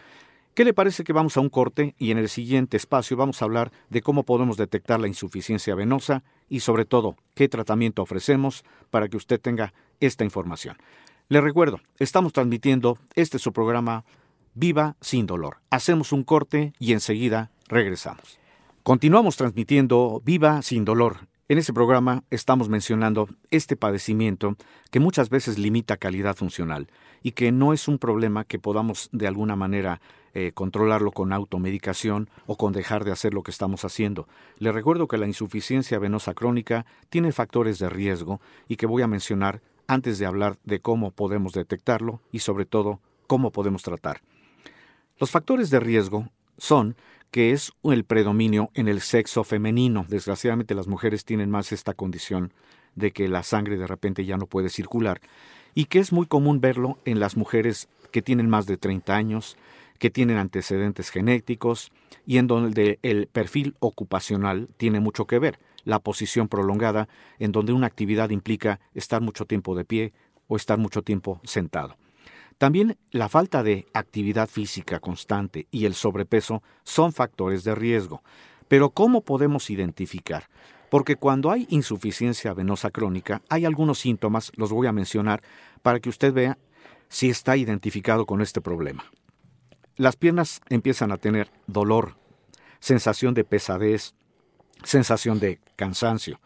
¿Qué 0.54 0.66
le 0.66 0.74
parece 0.74 1.04
que 1.04 1.14
vamos 1.14 1.36
a 1.36 1.40
un 1.40 1.50
corte 1.50 1.96
y 1.98 2.12
en 2.12 2.20
el 2.20 2.30
siguiente 2.30 2.78
espacio 2.78 3.18
vamos 3.18 3.42
a 3.42 3.46
hablar 3.46 3.72
de 3.90 4.04
cómo 4.04 4.22
podemos 4.22 4.56
detectar 4.56 5.00
la 5.00 5.08
insuficiencia 5.08 5.74
venosa 5.74 6.24
y 6.48 6.60
sobre 6.60 6.86
todo 6.86 7.16
qué 7.34 7.50
tratamiento 7.50 8.04
ofrecemos 8.04 8.64
para 8.92 9.08
que 9.08 9.18
usted 9.18 9.42
tenga 9.42 9.74
esta 10.00 10.24
información? 10.24 10.78
Le 11.30 11.40
recuerdo, 11.40 11.80
estamos 12.00 12.34
transmitiendo 12.34 12.98
este 13.16 13.40
su 13.40 13.54
programa 13.54 14.04
Viva 14.56 14.98
sin 15.00 15.26
dolor. 15.26 15.58
Hacemos 15.70 16.12
un 16.12 16.24
corte 16.24 16.74
y 16.80 16.92
enseguida 16.92 17.50
regresamos. 17.70 18.40
Continuamos 18.84 19.38
transmitiendo 19.38 20.22
Viva 20.26 20.62
sin 20.62 20.84
dolor. 20.84 21.28
En 21.48 21.58
este 21.58 21.74
programa 21.74 22.24
estamos 22.30 22.68
mencionando 22.68 23.30
este 23.52 23.78
padecimiento 23.78 24.58
que 24.92 25.00
muchas 25.00 25.30
veces 25.30 25.58
limita 25.58 25.98
calidad 25.98 26.36
funcional 26.36 26.90
y 27.22 27.32
que 27.32 27.52
no 27.54 27.74
es 27.74 27.88
un 27.88 28.00
problema 28.00 28.44
que 28.44 28.60
podamos 28.60 29.10
de 29.14 29.28
alguna 29.28 29.56
manera 29.56 30.02
eh, 30.34 30.52
controlarlo 30.54 31.12
con 31.12 31.32
automedicación 31.32 32.30
o 32.48 32.58
con 32.58 32.74
dejar 32.74 33.06
de 33.06 33.12
hacer 33.12 33.34
lo 33.34 33.44
que 33.44 33.52
estamos 33.52 33.86
haciendo. 33.86 34.28
Le 34.58 34.72
recuerdo 34.72 35.08
que 35.08 35.18
la 35.18 35.28
insuficiencia 35.28 36.00
venosa 36.00 36.34
crónica 36.34 36.86
tiene 37.10 37.32
factores 37.32 37.80
de 37.80 37.90
riesgo 37.90 38.42
y 38.68 38.76
que 38.76 38.88
voy 38.88 39.04
a 39.04 39.08
mencionar 39.08 39.62
antes 39.88 40.20
de 40.20 40.26
hablar 40.26 40.58
de 40.64 40.80
cómo 40.80 41.12
podemos 41.12 41.54
detectarlo 41.54 42.22
y 42.32 42.40
sobre 42.40 42.66
todo 42.66 43.00
cómo 43.28 43.52
podemos 43.52 43.84
tratar. 43.84 44.22
Los 45.20 45.32
factores 45.32 45.70
de 45.70 45.80
riesgo 45.80 46.30
son 46.58 46.96
que 47.32 47.52
es 47.52 47.72
el 47.84 48.04
predominio 48.04 48.70
en 48.76 48.88
el 48.88 49.02
sexo 49.02 49.44
femenino. 49.44 50.06
Desgraciadamente 50.08 50.76
las 50.76 50.88
mujeres 50.88 51.26
tienen 51.26 51.50
más 51.50 51.72
esta 51.72 51.94
condición 51.94 52.54
de 52.96 53.12
que 53.12 53.28
la 53.28 53.42
sangre 53.42 53.78
de 53.78 53.88
repente 53.88 54.24
ya 54.24 54.38
no 54.38 54.46
puede 54.46 54.70
circular 54.70 55.20
y 55.74 55.86
que 55.86 56.00
es 56.00 56.12
muy 56.12 56.28
común 56.28 56.62
verlo 56.62 57.00
en 57.06 57.20
las 57.20 57.36
mujeres 57.36 57.90
que 58.12 58.22
tienen 58.22 58.50
más 58.50 58.68
de 58.68 58.78
30 58.78 59.16
años, 59.16 59.58
que 59.98 60.12
tienen 60.12 60.38
antecedentes 60.38 61.10
genéticos 61.10 61.92
y 62.28 62.38
en 62.38 62.46
donde 62.46 63.00
el 63.02 63.28
perfil 63.28 63.76
ocupacional 63.80 64.70
tiene 64.78 65.00
mucho 65.00 65.26
que 65.26 65.40
ver 65.40 65.58
la 65.84 66.00
posición 66.00 66.48
prolongada, 66.48 67.08
en 67.40 67.52
donde 67.52 67.74
una 67.74 67.88
actividad 67.88 68.30
implica 68.30 68.80
estar 68.94 69.22
mucho 69.22 69.46
tiempo 69.46 69.76
de 69.76 69.86
pie 69.86 70.14
o 70.48 70.56
estar 70.56 70.78
mucho 70.78 71.02
tiempo 71.02 71.42
sentado. 71.44 71.98
También 72.58 72.98
la 73.12 73.30
falta 73.30 73.64
de 73.64 73.88
actividad 73.94 74.48
física 74.48 75.00
constante 75.00 75.68
y 75.72 75.86
el 75.86 75.96
sobrepeso 75.96 76.64
son 76.84 77.12
factores 77.12 77.64
de 77.64 77.76
riesgo. 77.76 78.24
Pero 78.68 78.92
¿cómo 78.92 79.22
podemos 79.22 79.70
identificar? 79.70 80.48
Porque 80.90 81.16
cuando 81.16 81.52
hay 81.52 81.66
insuficiencia 81.70 82.54
venosa 82.54 82.92
crónica, 82.92 83.42
hay 83.50 83.66
algunos 83.66 84.00
síntomas, 84.00 84.52
los 84.56 84.72
voy 84.72 84.88
a 84.88 84.92
mencionar, 84.92 85.42
para 85.82 86.00
que 86.00 86.10
usted 86.10 86.34
vea 86.34 86.58
si 87.10 87.30
está 87.30 87.58
identificado 87.58 88.26
con 88.26 88.42
este 88.42 88.62
problema. 88.62 89.06
Las 89.96 90.16
piernas 90.16 90.62
empiezan 90.70 91.12
a 91.12 91.18
tener 91.18 91.52
dolor, 91.68 92.16
sensación 92.80 93.34
de 93.34 93.44
pesadez, 93.44 94.16
sensación 94.84 95.40
de 95.40 95.60
cansancio. 95.76 96.40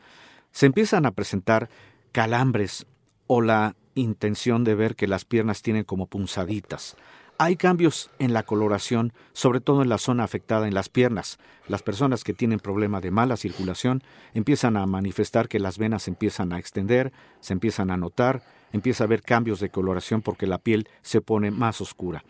Se 0.52 0.66
empiezan 0.66 1.06
a 1.06 1.12
presentar 1.12 1.70
calambres 2.12 2.86
o 3.28 3.42
la 3.42 3.76
intención 3.96 4.64
de 4.64 4.76
ver 4.76 4.96
que 4.96 5.08
las 5.08 5.26
piernas 5.26 5.62
tienen 5.62 5.84
como 5.84 6.08
punzaditas. 6.08 6.96
Hay 7.40 7.56
cambios 7.56 8.10
en 8.18 8.34
la 8.34 8.42
coloración, 8.42 9.14
sobre 9.34 9.62
todo 9.62 9.84
en 9.84 9.90
la 9.90 10.00
zona 10.00 10.24
afectada 10.24 10.68
en 10.68 10.74
las 10.74 10.90
piernas. 10.90 11.38
Las 11.68 11.84
personas 11.84 12.24
que 12.24 12.34
tienen 12.34 12.60
problema 12.60 13.00
de 13.00 13.12
mala 13.12 13.38
circulación 13.38 14.02
empiezan 14.34 14.76
a 14.76 14.88
manifestar 14.88 15.48
que 15.48 15.60
las 15.60 15.78
venas 15.78 16.08
empiezan 16.08 16.52
a 16.52 16.58
extender, 16.58 17.12
se 17.40 17.54
empiezan 17.54 17.92
a 17.92 17.98
notar, 17.98 18.42
empieza 18.72 19.04
a 19.04 19.06
haber 19.06 19.22
cambios 19.22 19.60
de 19.60 19.70
coloración 19.70 20.24
porque 20.24 20.48
la 20.48 20.58
piel 20.58 20.90
se 21.04 21.22
pone 21.22 21.52
más 21.52 21.80
oscura. 21.80 22.24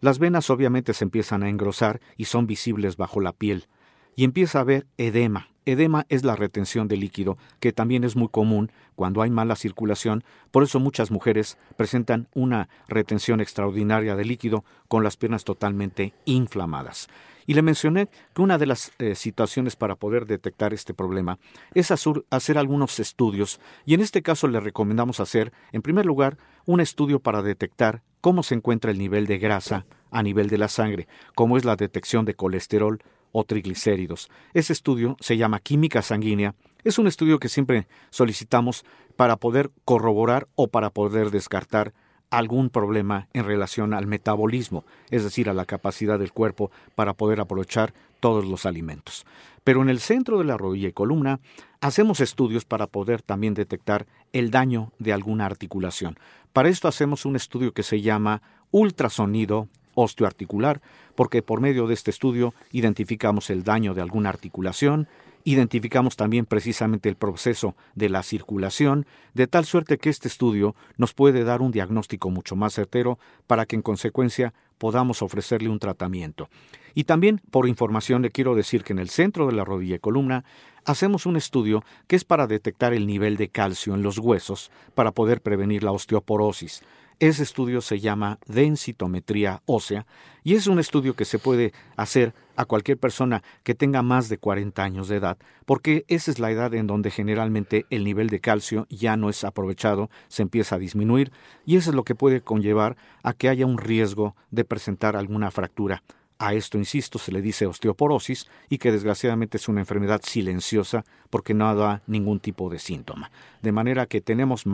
Las 0.00 0.18
venas 0.18 0.50
obviamente 0.50 0.92
se 0.92 1.04
empiezan 1.04 1.42
a 1.42 1.48
engrosar 1.48 2.00
y 2.18 2.26
son 2.26 2.46
visibles 2.46 2.98
bajo 2.98 3.22
la 3.22 3.32
piel 3.32 3.68
y 4.16 4.24
empieza 4.24 4.58
a 4.58 4.62
haber 4.62 4.86
edema. 4.98 5.48
Edema 5.64 6.06
es 6.08 6.24
la 6.24 6.34
retención 6.34 6.88
de 6.88 6.96
líquido, 6.96 7.38
que 7.60 7.72
también 7.72 8.02
es 8.02 8.16
muy 8.16 8.28
común 8.28 8.72
cuando 8.96 9.22
hay 9.22 9.30
mala 9.30 9.54
circulación, 9.54 10.24
por 10.50 10.64
eso 10.64 10.80
muchas 10.80 11.12
mujeres 11.12 11.56
presentan 11.76 12.26
una 12.34 12.68
retención 12.88 13.40
extraordinaria 13.40 14.16
de 14.16 14.24
líquido 14.24 14.64
con 14.88 15.04
las 15.04 15.16
piernas 15.16 15.44
totalmente 15.44 16.14
inflamadas. 16.24 17.08
Y 17.46 17.54
le 17.54 17.62
mencioné 17.62 18.08
que 18.34 18.42
una 18.42 18.58
de 18.58 18.66
las 18.66 18.92
eh, 18.98 19.14
situaciones 19.14 19.76
para 19.76 19.96
poder 19.96 20.26
detectar 20.26 20.72
este 20.74 20.94
problema 20.94 21.38
es 21.74 21.90
hacer 21.90 22.58
algunos 22.58 22.98
estudios, 22.98 23.60
y 23.84 23.94
en 23.94 24.00
este 24.00 24.22
caso 24.22 24.48
le 24.48 24.58
recomendamos 24.58 25.20
hacer, 25.20 25.52
en 25.70 25.82
primer 25.82 26.06
lugar, 26.06 26.38
un 26.66 26.80
estudio 26.80 27.20
para 27.20 27.42
detectar 27.42 28.02
cómo 28.20 28.42
se 28.42 28.54
encuentra 28.54 28.90
el 28.90 28.98
nivel 28.98 29.26
de 29.26 29.38
grasa 29.38 29.86
a 30.10 30.22
nivel 30.22 30.48
de 30.48 30.58
la 30.58 30.68
sangre, 30.68 31.08
cómo 31.34 31.56
es 31.56 31.64
la 31.64 31.76
detección 31.76 32.24
de 32.24 32.34
colesterol, 32.34 33.02
o 33.32 33.44
triglicéridos. 33.44 34.30
Ese 34.54 34.72
estudio 34.72 35.16
se 35.20 35.36
llama 35.36 35.60
química 35.60 36.02
sanguínea. 36.02 36.54
Es 36.84 36.98
un 36.98 37.06
estudio 37.06 37.38
que 37.38 37.48
siempre 37.48 37.86
solicitamos 38.10 38.84
para 39.16 39.36
poder 39.36 39.70
corroborar 39.84 40.48
o 40.54 40.68
para 40.68 40.90
poder 40.90 41.30
descartar 41.30 41.92
algún 42.32 42.70
problema 42.70 43.28
en 43.34 43.44
relación 43.44 43.92
al 43.92 44.06
metabolismo, 44.06 44.84
es 45.10 45.22
decir, 45.22 45.50
a 45.50 45.54
la 45.54 45.66
capacidad 45.66 46.18
del 46.18 46.32
cuerpo 46.32 46.70
para 46.94 47.12
poder 47.12 47.40
aprovechar 47.40 47.92
todos 48.20 48.46
los 48.46 48.64
alimentos. 48.64 49.26
Pero 49.64 49.82
en 49.82 49.90
el 49.90 50.00
centro 50.00 50.38
de 50.38 50.44
la 50.44 50.56
rodilla 50.56 50.88
y 50.88 50.92
columna 50.92 51.40
hacemos 51.82 52.20
estudios 52.20 52.64
para 52.64 52.86
poder 52.86 53.20
también 53.20 53.52
detectar 53.52 54.06
el 54.32 54.50
daño 54.50 54.92
de 54.98 55.12
alguna 55.12 55.44
articulación. 55.44 56.18
Para 56.54 56.70
esto 56.70 56.88
hacemos 56.88 57.26
un 57.26 57.36
estudio 57.36 57.72
que 57.72 57.82
se 57.82 58.00
llama 58.00 58.40
ultrasonido 58.70 59.68
osteoarticular, 59.94 60.80
porque 61.14 61.42
por 61.42 61.60
medio 61.60 61.86
de 61.86 61.94
este 61.94 62.10
estudio 62.10 62.54
identificamos 62.70 63.50
el 63.50 63.64
daño 63.64 63.94
de 63.94 64.02
alguna 64.02 64.28
articulación, 64.28 65.08
identificamos 65.44 66.16
también 66.16 66.46
precisamente 66.46 67.08
el 67.08 67.16
proceso 67.16 67.74
de 67.94 68.08
la 68.08 68.22
circulación, 68.22 69.06
de 69.34 69.46
tal 69.46 69.64
suerte 69.64 69.98
que 69.98 70.10
este 70.10 70.28
estudio 70.28 70.74
nos 70.96 71.14
puede 71.14 71.44
dar 71.44 71.62
un 71.62 71.72
diagnóstico 71.72 72.30
mucho 72.30 72.56
más 72.56 72.74
certero 72.74 73.18
para 73.46 73.66
que 73.66 73.76
en 73.76 73.82
consecuencia 73.82 74.54
podamos 74.78 75.22
ofrecerle 75.22 75.68
un 75.68 75.78
tratamiento. 75.78 76.48
Y 76.94 77.04
también, 77.04 77.40
por 77.50 77.68
información, 77.68 78.22
le 78.22 78.30
quiero 78.30 78.54
decir 78.54 78.84
que 78.84 78.92
en 78.92 78.98
el 78.98 79.08
centro 79.08 79.46
de 79.46 79.52
la 79.52 79.64
rodilla 79.64 79.96
y 79.96 80.00
columna 80.00 80.44
hacemos 80.84 81.26
un 81.26 81.36
estudio 81.36 81.84
que 82.06 82.16
es 82.16 82.24
para 82.24 82.46
detectar 82.46 82.92
el 82.92 83.06
nivel 83.06 83.36
de 83.36 83.48
calcio 83.48 83.94
en 83.94 84.02
los 84.02 84.18
huesos 84.18 84.70
para 84.94 85.12
poder 85.12 85.40
prevenir 85.40 85.82
la 85.84 85.92
osteoporosis. 85.92 86.82
Ese 87.22 87.44
estudio 87.44 87.82
se 87.82 88.00
llama 88.00 88.40
densitometría 88.46 89.62
ósea 89.66 90.06
y 90.42 90.56
es 90.56 90.66
un 90.66 90.80
estudio 90.80 91.14
que 91.14 91.24
se 91.24 91.38
puede 91.38 91.72
hacer 91.96 92.34
a 92.56 92.64
cualquier 92.64 92.98
persona 92.98 93.44
que 93.62 93.76
tenga 93.76 94.02
más 94.02 94.28
de 94.28 94.38
40 94.38 94.82
años 94.82 95.06
de 95.06 95.18
edad, 95.18 95.38
porque 95.64 96.04
esa 96.08 96.32
es 96.32 96.40
la 96.40 96.50
edad 96.50 96.74
en 96.74 96.88
donde 96.88 97.12
generalmente 97.12 97.86
el 97.90 98.02
nivel 98.02 98.28
de 98.28 98.40
calcio 98.40 98.88
ya 98.90 99.16
no 99.16 99.30
es 99.30 99.44
aprovechado, 99.44 100.10
se 100.26 100.42
empieza 100.42 100.74
a 100.74 100.80
disminuir 100.80 101.30
y 101.64 101.76
eso 101.76 101.90
es 101.90 101.94
lo 101.94 102.02
que 102.02 102.16
puede 102.16 102.40
conllevar 102.40 102.96
a 103.22 103.34
que 103.34 103.48
haya 103.48 103.66
un 103.66 103.78
riesgo 103.78 104.34
de 104.50 104.64
presentar 104.64 105.14
alguna 105.14 105.52
fractura. 105.52 106.02
A 106.42 106.54
esto, 106.54 106.76
insisto, 106.76 107.18
se 107.20 107.30
le 107.30 107.40
dice 107.40 107.66
osteoporosis 107.66 108.48
y 108.68 108.78
que 108.78 108.90
desgraciadamente 108.90 109.58
es 109.58 109.68
una 109.68 109.80
enfermedad 109.80 110.20
silenciosa 110.24 111.04
porque 111.30 111.54
no 111.54 111.72
da 111.74 112.02
ningún 112.06 112.40
tipo 112.40 112.68
de 112.68 112.78
síntoma. 112.80 113.30
De 113.62 113.70
manera 113.70 114.06
que 114.06 114.20
tenemos 114.20 114.64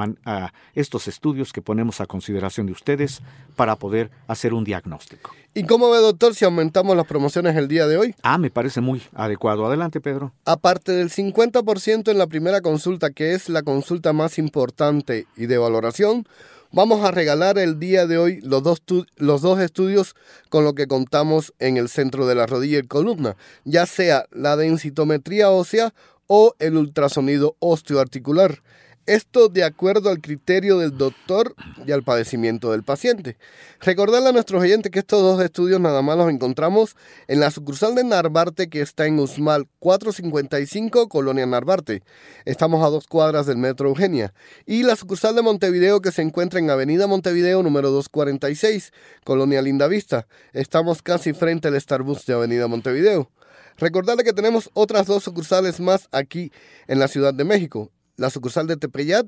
estos 0.74 1.08
estudios 1.08 1.52
que 1.52 1.60
ponemos 1.60 2.00
a 2.00 2.06
consideración 2.06 2.66
de 2.66 2.72
ustedes 2.72 3.20
para 3.54 3.76
poder 3.76 4.10
hacer 4.26 4.54
un 4.54 4.64
diagnóstico. 4.64 5.30
¿Y 5.52 5.64
cómo 5.64 5.90
ve, 5.90 5.98
doctor, 5.98 6.34
si 6.34 6.44
aumentamos 6.44 6.96
las 6.96 7.06
promociones 7.06 7.54
el 7.54 7.68
día 7.68 7.86
de 7.86 7.98
hoy? 7.98 8.14
Ah, 8.22 8.38
me 8.38 8.50
parece 8.50 8.80
muy 8.80 9.02
adecuado. 9.14 9.66
Adelante, 9.66 10.00
Pedro. 10.00 10.32
Aparte 10.46 10.92
del 10.92 11.10
50% 11.10 12.10
en 12.10 12.18
la 12.18 12.26
primera 12.26 12.60
consulta, 12.62 13.10
que 13.10 13.34
es 13.34 13.48
la 13.48 13.62
consulta 13.62 14.12
más 14.12 14.38
importante 14.38 15.26
y 15.36 15.46
de 15.46 15.58
valoración, 15.58 16.26
Vamos 16.70 17.02
a 17.02 17.10
regalar 17.10 17.56
el 17.56 17.78
día 17.78 18.06
de 18.06 18.18
hoy 18.18 18.42
los 18.42 18.62
dos, 18.62 18.82
los 19.16 19.40
dos 19.40 19.58
estudios 19.58 20.14
con 20.50 20.64
lo 20.64 20.74
que 20.74 20.86
contamos 20.86 21.54
en 21.58 21.78
el 21.78 21.88
centro 21.88 22.26
de 22.26 22.34
la 22.34 22.44
rodilla 22.44 22.78
y 22.78 22.82
columna, 22.82 23.38
ya 23.64 23.86
sea 23.86 24.26
la 24.32 24.54
densitometría 24.54 25.48
ósea 25.48 25.94
o 26.26 26.54
el 26.58 26.76
ultrasonido 26.76 27.56
osteoarticular. 27.60 28.62
Esto 29.08 29.48
de 29.48 29.64
acuerdo 29.64 30.10
al 30.10 30.20
criterio 30.20 30.76
del 30.76 30.98
doctor 30.98 31.54
y 31.86 31.92
al 31.92 32.02
padecimiento 32.02 32.72
del 32.72 32.82
paciente. 32.82 33.38
Recordarle 33.80 34.28
a 34.28 34.32
nuestros 34.32 34.60
oyentes 34.60 34.92
que 34.92 34.98
estos 34.98 35.22
dos 35.22 35.42
estudios 35.42 35.80
nada 35.80 36.02
más 36.02 36.18
los 36.18 36.28
encontramos 36.28 36.94
en 37.26 37.40
la 37.40 37.50
sucursal 37.50 37.94
de 37.94 38.04
Narvarte 38.04 38.68
que 38.68 38.82
está 38.82 39.06
en 39.06 39.18
Usmal 39.18 39.66
455, 39.78 41.08
Colonia 41.08 41.46
Narvarte. 41.46 42.02
Estamos 42.44 42.84
a 42.84 42.90
dos 42.90 43.06
cuadras 43.06 43.46
del 43.46 43.56
Metro 43.56 43.88
Eugenia. 43.88 44.34
Y 44.66 44.82
la 44.82 44.94
sucursal 44.94 45.34
de 45.34 45.40
Montevideo 45.40 46.02
que 46.02 46.12
se 46.12 46.20
encuentra 46.20 46.60
en 46.60 46.68
Avenida 46.68 47.06
Montevideo 47.06 47.62
número 47.62 47.90
246, 47.90 48.92
Colonia 49.24 49.62
Lindavista. 49.62 50.26
Estamos 50.52 51.00
casi 51.00 51.32
frente 51.32 51.68
al 51.68 51.80
Starbucks 51.80 52.26
de 52.26 52.34
Avenida 52.34 52.68
Montevideo. 52.68 53.30
Recordarle 53.78 54.22
que 54.22 54.34
tenemos 54.34 54.68
otras 54.74 55.06
dos 55.06 55.24
sucursales 55.24 55.80
más 55.80 56.10
aquí 56.12 56.52
en 56.88 56.98
la 56.98 57.08
Ciudad 57.08 57.32
de 57.32 57.44
México 57.44 57.90
la 58.18 58.28
sucursal 58.28 58.66
de 58.66 58.76
Tepeyat 58.76 59.26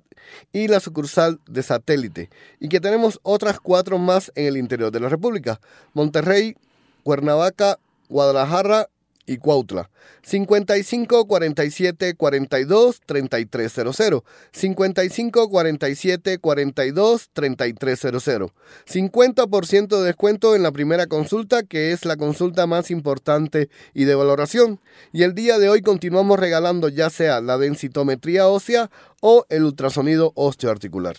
y 0.53 0.69
la 0.69 0.81
sucursal 0.81 1.41
de 1.49 1.63
Satélite, 1.63 2.29
y 2.59 2.69
que 2.69 2.81
tenemos 2.81 3.19
otras 3.23 3.59
cuatro 3.61 3.99
más 3.99 4.31
en 4.35 4.47
el 4.47 4.57
interior 4.59 4.93
de 4.93 5.01
la 5.01 5.09
República, 5.09 5.61
Monterrey, 5.95 6.57
Cuernavaca, 7.03 7.79
Guadalajara 8.09 8.91
y 9.31 9.39
Cuautla. 9.39 9.91
55 10.23 11.29
47 11.29 12.15
42 12.17 13.01
3300. 13.07 14.23
55 14.51 15.49
47 15.49 16.39
42 16.39 17.31
3300. 17.33 18.51
50% 18.87 19.89
de 19.89 20.05
descuento 20.05 20.57
en 20.57 20.65
la 20.65 20.73
primera 20.73 21.07
consulta, 21.07 21.63
que 21.63 21.93
es 21.93 22.05
la 22.05 22.17
consulta 22.17 22.67
más 22.67 22.91
importante 22.91 23.71
y 23.95 24.05
de 24.05 24.17
valoración. 24.17 24.81
Y 25.13 25.23
el 25.23 25.37
día 25.37 25.61
de 25.61 25.69
hoy 25.69 25.81
continuamos 25.81 26.41
regalando 26.41 26.89
ya 26.89 27.09
sea 27.09 27.41
la 27.41 27.57
densitometría 27.57 28.49
ósea 28.49 28.91
o 29.21 29.47
el 29.49 29.63
ultrasonido 29.63 30.33
osteoarticular. 30.35 31.15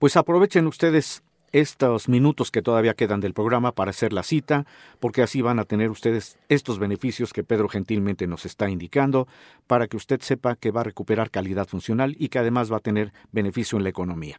Pues 0.00 0.16
aprovechen 0.16 0.66
ustedes 0.66 1.22
estos 1.52 2.08
minutos 2.08 2.50
que 2.50 2.62
todavía 2.62 2.94
quedan 2.94 3.20
del 3.20 3.34
programa 3.34 3.72
para 3.72 3.90
hacer 3.90 4.12
la 4.12 4.22
cita, 4.22 4.66
porque 5.00 5.22
así 5.22 5.42
van 5.42 5.58
a 5.58 5.64
tener 5.64 5.90
ustedes 5.90 6.38
estos 6.48 6.78
beneficios 6.78 7.32
que 7.32 7.44
Pedro 7.44 7.68
gentilmente 7.68 8.26
nos 8.26 8.46
está 8.46 8.68
indicando, 8.68 9.28
para 9.66 9.86
que 9.86 9.96
usted 9.96 10.20
sepa 10.20 10.56
que 10.56 10.70
va 10.70 10.82
a 10.82 10.84
recuperar 10.84 11.30
calidad 11.30 11.66
funcional 11.66 12.16
y 12.18 12.28
que 12.28 12.38
además 12.38 12.70
va 12.72 12.78
a 12.78 12.80
tener 12.80 13.12
beneficio 13.32 13.78
en 13.78 13.84
la 13.84 13.90
economía. 13.90 14.38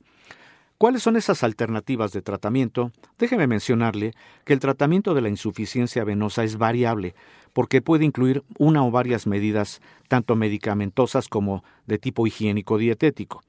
¿Cuáles 0.77 1.01
son 1.01 1.15
esas 1.15 1.41
alternativas 1.41 2.11
de 2.11 2.21
tratamiento? 2.21 2.91
Déjeme 3.17 3.47
mencionarle 3.47 4.13
que 4.45 4.53
el 4.53 4.59
tratamiento 4.59 5.15
de 5.15 5.21
la 5.21 5.29
insuficiencia 5.29 6.03
venosa 6.03 6.43
es 6.43 6.59
variable, 6.59 7.15
porque 7.53 7.81
puede 7.81 8.05
incluir 8.05 8.43
una 8.59 8.85
o 8.85 8.91
varias 8.91 9.25
medidas, 9.25 9.81
tanto 10.07 10.35
medicamentosas 10.35 11.29
como 11.29 11.63
de 11.87 11.97
tipo 11.97 12.27
higiénico 12.27 12.77
dietético. 12.77 13.41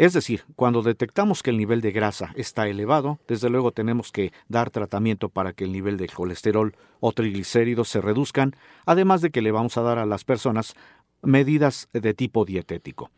Es 0.00 0.14
decir, 0.14 0.44
cuando 0.56 0.80
detectamos 0.80 1.42
que 1.42 1.50
el 1.50 1.58
nivel 1.58 1.82
de 1.82 1.92
grasa 1.92 2.32
está 2.34 2.66
elevado, 2.66 3.18
desde 3.28 3.50
luego 3.50 3.70
tenemos 3.70 4.12
que 4.12 4.32
dar 4.48 4.70
tratamiento 4.70 5.28
para 5.28 5.52
que 5.52 5.64
el 5.64 5.72
nivel 5.72 5.98
de 5.98 6.08
colesterol 6.08 6.74
o 7.00 7.12
triglicéridos 7.12 7.90
se 7.90 8.00
reduzcan, 8.00 8.56
además 8.86 9.20
de 9.20 9.28
que 9.28 9.42
le 9.42 9.52
vamos 9.52 9.76
a 9.76 9.82
dar 9.82 9.98
a 9.98 10.06
las 10.06 10.24
personas 10.24 10.74
medidas 11.20 11.90
de 11.92 12.14
tipo 12.14 12.46
dietético. 12.46 13.10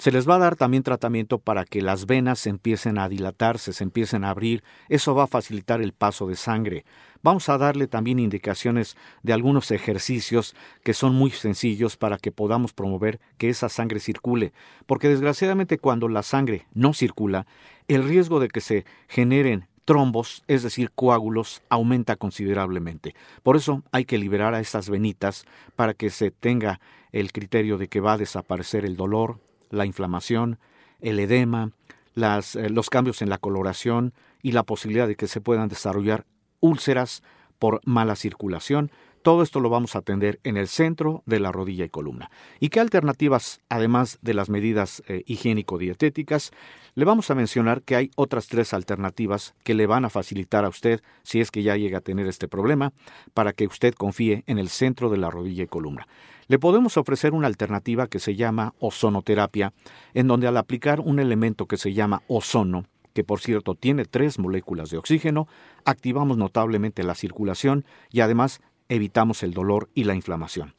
Se 0.00 0.10
les 0.10 0.26
va 0.26 0.36
a 0.36 0.38
dar 0.38 0.56
también 0.56 0.82
tratamiento 0.82 1.40
para 1.40 1.66
que 1.66 1.82
las 1.82 2.06
venas 2.06 2.46
empiecen 2.46 2.96
a 2.96 3.10
dilatarse, 3.10 3.74
se 3.74 3.84
empiecen 3.84 4.24
a 4.24 4.30
abrir. 4.30 4.64
Eso 4.88 5.14
va 5.14 5.24
a 5.24 5.26
facilitar 5.26 5.82
el 5.82 5.92
paso 5.92 6.26
de 6.26 6.36
sangre. 6.36 6.86
Vamos 7.22 7.50
a 7.50 7.58
darle 7.58 7.86
también 7.86 8.18
indicaciones 8.18 8.96
de 9.22 9.34
algunos 9.34 9.70
ejercicios 9.70 10.56
que 10.82 10.94
son 10.94 11.14
muy 11.14 11.32
sencillos 11.32 11.98
para 11.98 12.16
que 12.16 12.32
podamos 12.32 12.72
promover 12.72 13.20
que 13.36 13.50
esa 13.50 13.68
sangre 13.68 14.00
circule. 14.00 14.54
Porque 14.86 15.10
desgraciadamente 15.10 15.76
cuando 15.76 16.08
la 16.08 16.22
sangre 16.22 16.66
no 16.72 16.94
circula, 16.94 17.46
el 17.86 18.02
riesgo 18.02 18.40
de 18.40 18.48
que 18.48 18.62
se 18.62 18.86
generen 19.06 19.68
trombos, 19.84 20.44
es 20.46 20.62
decir, 20.62 20.92
coágulos, 20.94 21.60
aumenta 21.68 22.16
considerablemente. 22.16 23.14
Por 23.42 23.54
eso 23.54 23.82
hay 23.92 24.06
que 24.06 24.16
liberar 24.16 24.54
a 24.54 24.60
esas 24.60 24.88
venitas 24.88 25.44
para 25.76 25.92
que 25.92 26.08
se 26.08 26.30
tenga 26.30 26.80
el 27.12 27.32
criterio 27.32 27.76
de 27.76 27.88
que 27.88 28.00
va 28.00 28.14
a 28.14 28.18
desaparecer 28.18 28.86
el 28.86 28.96
dolor, 28.96 29.40
la 29.70 29.86
inflamación, 29.86 30.58
el 31.00 31.18
edema, 31.18 31.72
eh, 32.16 32.70
los 32.70 32.90
cambios 32.90 33.22
en 33.22 33.30
la 33.30 33.38
coloración 33.38 34.12
y 34.42 34.52
la 34.52 34.64
posibilidad 34.64 35.06
de 35.06 35.16
que 35.16 35.28
se 35.28 35.40
puedan 35.40 35.68
desarrollar 35.68 36.26
úlceras 36.60 37.22
por 37.58 37.80
mala 37.84 38.16
circulación. 38.16 38.90
Todo 39.22 39.42
esto 39.42 39.60
lo 39.60 39.68
vamos 39.68 39.94
a 39.94 39.98
atender 39.98 40.40
en 40.44 40.56
el 40.56 40.66
centro 40.66 41.22
de 41.26 41.40
la 41.40 41.52
rodilla 41.52 41.84
y 41.84 41.90
columna. 41.90 42.30
¿Y 42.58 42.70
qué 42.70 42.80
alternativas, 42.80 43.60
además 43.68 44.18
de 44.22 44.34
las 44.34 44.48
medidas 44.48 45.02
eh, 45.08 45.24
higiénico-dietéticas? 45.26 46.52
Le 46.94 47.04
vamos 47.04 47.30
a 47.30 47.34
mencionar 47.34 47.82
que 47.82 47.96
hay 47.96 48.10
otras 48.16 48.48
tres 48.48 48.74
alternativas 48.74 49.54
que 49.62 49.74
le 49.74 49.86
van 49.86 50.04
a 50.04 50.10
facilitar 50.10 50.64
a 50.64 50.68
usted, 50.68 51.00
si 51.22 51.40
es 51.40 51.50
que 51.50 51.62
ya 51.62 51.76
llega 51.76 51.98
a 51.98 52.02
tener 52.02 52.26
este 52.26 52.48
problema, 52.48 52.92
para 53.32 53.52
que 53.52 53.66
usted 53.66 53.94
confíe 53.94 54.42
en 54.46 54.58
el 54.58 54.68
centro 54.68 55.08
de 55.08 55.18
la 55.18 55.30
rodilla 55.30 55.64
y 55.64 55.68
columna. 55.68 56.06
Le 56.48 56.58
podemos 56.58 56.96
ofrecer 56.96 57.32
una 57.32 57.46
alternativa 57.46 58.08
que 58.08 58.18
se 58.18 58.34
llama 58.34 58.74
ozonoterapia, 58.80 59.72
en 60.14 60.26
donde 60.26 60.48
al 60.48 60.56
aplicar 60.56 60.98
un 61.00 61.20
elemento 61.20 61.66
que 61.66 61.76
se 61.76 61.92
llama 61.92 62.22
ozono, 62.26 62.86
que 63.12 63.22
por 63.24 63.40
cierto 63.40 63.74
tiene 63.74 64.04
tres 64.04 64.38
moléculas 64.38 64.90
de 64.90 64.98
oxígeno, 64.98 65.46
activamos 65.84 66.36
notablemente 66.36 67.04
la 67.04 67.14
circulación 67.14 67.84
y 68.10 68.20
además 68.20 68.60
evitamos 68.88 69.42
el 69.44 69.54
dolor 69.54 69.88
y 69.94 70.04
la 70.04 70.14
inflamación. 70.14 70.74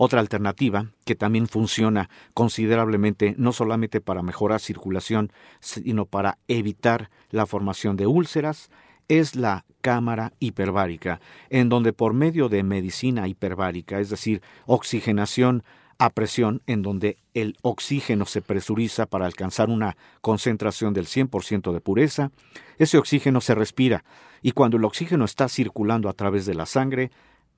Otra 0.00 0.20
alternativa, 0.20 0.86
que 1.04 1.16
también 1.16 1.48
funciona 1.48 2.08
considerablemente 2.32 3.34
no 3.36 3.52
solamente 3.52 4.00
para 4.00 4.22
mejorar 4.22 4.60
circulación, 4.60 5.32
sino 5.58 6.06
para 6.06 6.38
evitar 6.46 7.10
la 7.30 7.46
formación 7.46 7.96
de 7.96 8.06
úlceras, 8.06 8.70
es 9.08 9.34
la 9.34 9.64
cámara 9.80 10.32
hiperbárica, 10.38 11.20
en 11.50 11.68
donde 11.68 11.92
por 11.92 12.14
medio 12.14 12.48
de 12.48 12.62
medicina 12.62 13.26
hiperbárica, 13.26 13.98
es 13.98 14.08
decir, 14.08 14.40
oxigenación 14.66 15.64
a 15.98 16.10
presión, 16.10 16.62
en 16.66 16.82
donde 16.82 17.16
el 17.34 17.56
oxígeno 17.62 18.24
se 18.24 18.40
presuriza 18.40 19.06
para 19.06 19.26
alcanzar 19.26 19.68
una 19.68 19.96
concentración 20.20 20.94
del 20.94 21.06
100% 21.06 21.72
de 21.72 21.80
pureza, 21.80 22.30
ese 22.78 22.98
oxígeno 22.98 23.40
se 23.40 23.56
respira 23.56 24.04
y 24.40 24.52
cuando 24.52 24.76
el 24.76 24.84
oxígeno 24.84 25.24
está 25.24 25.48
circulando 25.48 26.08
a 26.08 26.12
través 26.12 26.46
de 26.46 26.54
la 26.54 26.66
sangre, 26.66 27.10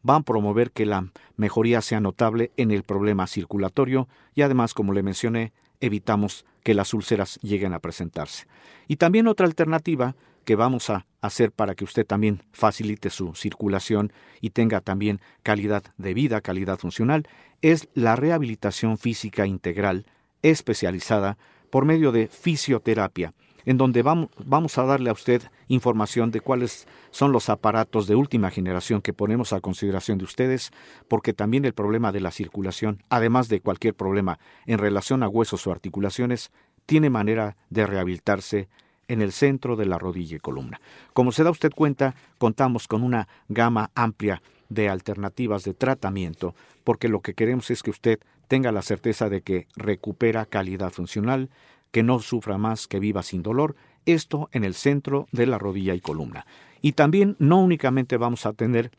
va 0.08 0.16
a 0.16 0.22
promover 0.22 0.70
que 0.70 0.86
la 0.86 1.10
mejoría 1.36 1.80
sea 1.80 2.00
notable 2.00 2.52
en 2.56 2.70
el 2.70 2.82
problema 2.82 3.26
circulatorio 3.26 4.08
y 4.34 4.42
además, 4.42 4.74
como 4.74 4.92
le 4.92 5.02
mencioné, 5.02 5.52
evitamos 5.80 6.44
que 6.62 6.74
las 6.74 6.94
úlceras 6.94 7.38
lleguen 7.42 7.72
a 7.72 7.80
presentarse. 7.80 8.46
Y 8.86 8.96
también 8.96 9.26
otra 9.26 9.46
alternativa 9.46 10.14
que 10.44 10.56
vamos 10.56 10.90
a 10.90 11.06
hacer 11.20 11.52
para 11.52 11.74
que 11.74 11.84
usted 11.84 12.06
también 12.06 12.42
facilite 12.52 13.10
su 13.10 13.34
circulación 13.34 14.12
y 14.40 14.50
tenga 14.50 14.80
también 14.80 15.20
calidad 15.42 15.84
de 15.96 16.14
vida, 16.14 16.40
calidad 16.40 16.78
funcional, 16.78 17.28
es 17.62 17.88
la 17.94 18.16
rehabilitación 18.16 18.98
física 18.98 19.46
integral 19.46 20.06
especializada 20.42 21.36
por 21.70 21.84
medio 21.84 22.10
de 22.10 22.26
fisioterapia, 22.26 23.32
en 23.64 23.76
donde 23.76 24.02
vamos, 24.02 24.78
a 24.78 24.84
darle 24.84 25.10
a 25.10 25.12
usted 25.12 25.42
información 25.68 26.30
de 26.30 26.40
cuáles 26.40 26.86
son 27.10 27.32
los 27.32 27.48
aparatos 27.48 28.06
de 28.06 28.14
última 28.14 28.50
generación 28.50 29.02
que 29.02 29.12
ponemos 29.12 29.52
a 29.52 29.60
consideración 29.60 30.18
de 30.18 30.24
ustedes, 30.24 30.70
porque 31.08 31.32
también 31.32 31.64
el 31.64 31.74
problema 31.74 32.12
de 32.12 32.20
la 32.20 32.30
circulación, 32.30 33.02
además 33.08 33.48
de 33.48 33.60
cualquier 33.60 33.94
problema 33.94 34.38
en 34.66 34.78
relación 34.78 35.22
a 35.22 35.28
huesos 35.28 35.66
o 35.66 35.72
articulaciones, 35.72 36.50
tiene 36.86 37.10
manera 37.10 37.56
de 37.68 37.86
rehabilitarse 37.86 38.68
en 39.08 39.22
el 39.22 39.32
centro 39.32 39.76
de 39.76 39.86
la 39.86 39.98
rodilla 39.98 40.36
y 40.36 40.40
columna. 40.40 40.80
Como 41.12 41.32
se 41.32 41.42
da 41.42 41.50
usted 41.50 41.72
cuenta, 41.74 42.14
contamos 42.38 42.86
con 42.86 43.02
una 43.02 43.28
gama 43.48 43.90
amplia 43.94 44.40
de 44.68 44.88
alternativas 44.88 45.64
de 45.64 45.74
tratamiento, 45.74 46.54
porque 46.84 47.08
lo 47.08 47.20
que 47.20 47.34
queremos 47.34 47.70
es 47.70 47.82
que 47.82 47.90
usted 47.90 48.20
tenga 48.46 48.72
la 48.72 48.82
certeza 48.82 49.28
de 49.28 49.42
que 49.42 49.66
recupera 49.76 50.46
calidad 50.46 50.90
funcional, 50.90 51.50
que 51.90 52.02
no 52.02 52.20
sufra 52.20 52.58
más, 52.58 52.86
que 52.86 53.00
viva 53.00 53.22
sin 53.22 53.42
dolor, 53.42 53.76
esto 54.06 54.48
en 54.52 54.64
el 54.64 54.74
centro 54.74 55.26
de 55.32 55.46
la 55.46 55.58
rodilla 55.58 55.94
y 55.94 56.00
columna. 56.00 56.46
Y 56.80 56.92
también 56.92 57.36
no 57.38 57.60
únicamente 57.60 58.16
vamos 58.16 58.46
a 58.46 58.52
tener 58.52 58.90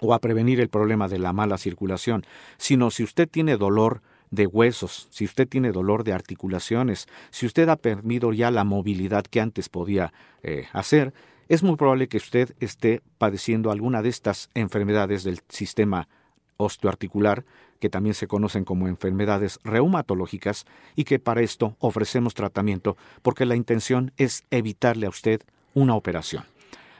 o 0.00 0.14
a 0.14 0.20
prevenir 0.20 0.60
el 0.60 0.68
problema 0.68 1.08
de 1.08 1.18
la 1.18 1.32
mala 1.32 1.58
circulación, 1.58 2.24
sino 2.56 2.90
si 2.90 3.04
usted 3.04 3.28
tiene 3.28 3.56
dolor 3.56 4.02
de 4.30 4.46
huesos, 4.46 5.08
si 5.10 5.26
usted 5.26 5.46
tiene 5.46 5.72
dolor 5.72 6.04
de 6.04 6.14
articulaciones, 6.14 7.06
si 7.30 7.44
usted 7.44 7.68
ha 7.68 7.76
perdido 7.76 8.32
ya 8.32 8.50
la 8.50 8.64
movilidad 8.64 9.24
que 9.24 9.40
antes 9.40 9.68
podía 9.68 10.12
eh, 10.42 10.66
hacer, 10.72 11.12
es 11.48 11.62
muy 11.62 11.76
probable 11.76 12.08
que 12.08 12.16
usted 12.16 12.54
esté 12.58 13.02
padeciendo 13.18 13.70
alguna 13.70 14.00
de 14.00 14.08
estas 14.08 14.48
enfermedades 14.54 15.22
del 15.22 15.40
sistema 15.50 16.08
osteoarticular, 16.56 17.44
que 17.80 17.88
también 17.88 18.14
se 18.14 18.28
conocen 18.28 18.64
como 18.64 18.88
enfermedades 18.88 19.58
reumatológicas, 19.64 20.66
y 20.94 21.04
que 21.04 21.18
para 21.18 21.42
esto 21.42 21.76
ofrecemos 21.78 22.34
tratamiento 22.34 22.96
porque 23.22 23.46
la 23.46 23.56
intención 23.56 24.12
es 24.16 24.44
evitarle 24.50 25.06
a 25.06 25.10
usted 25.10 25.42
una 25.74 25.94
operación. 25.94 26.44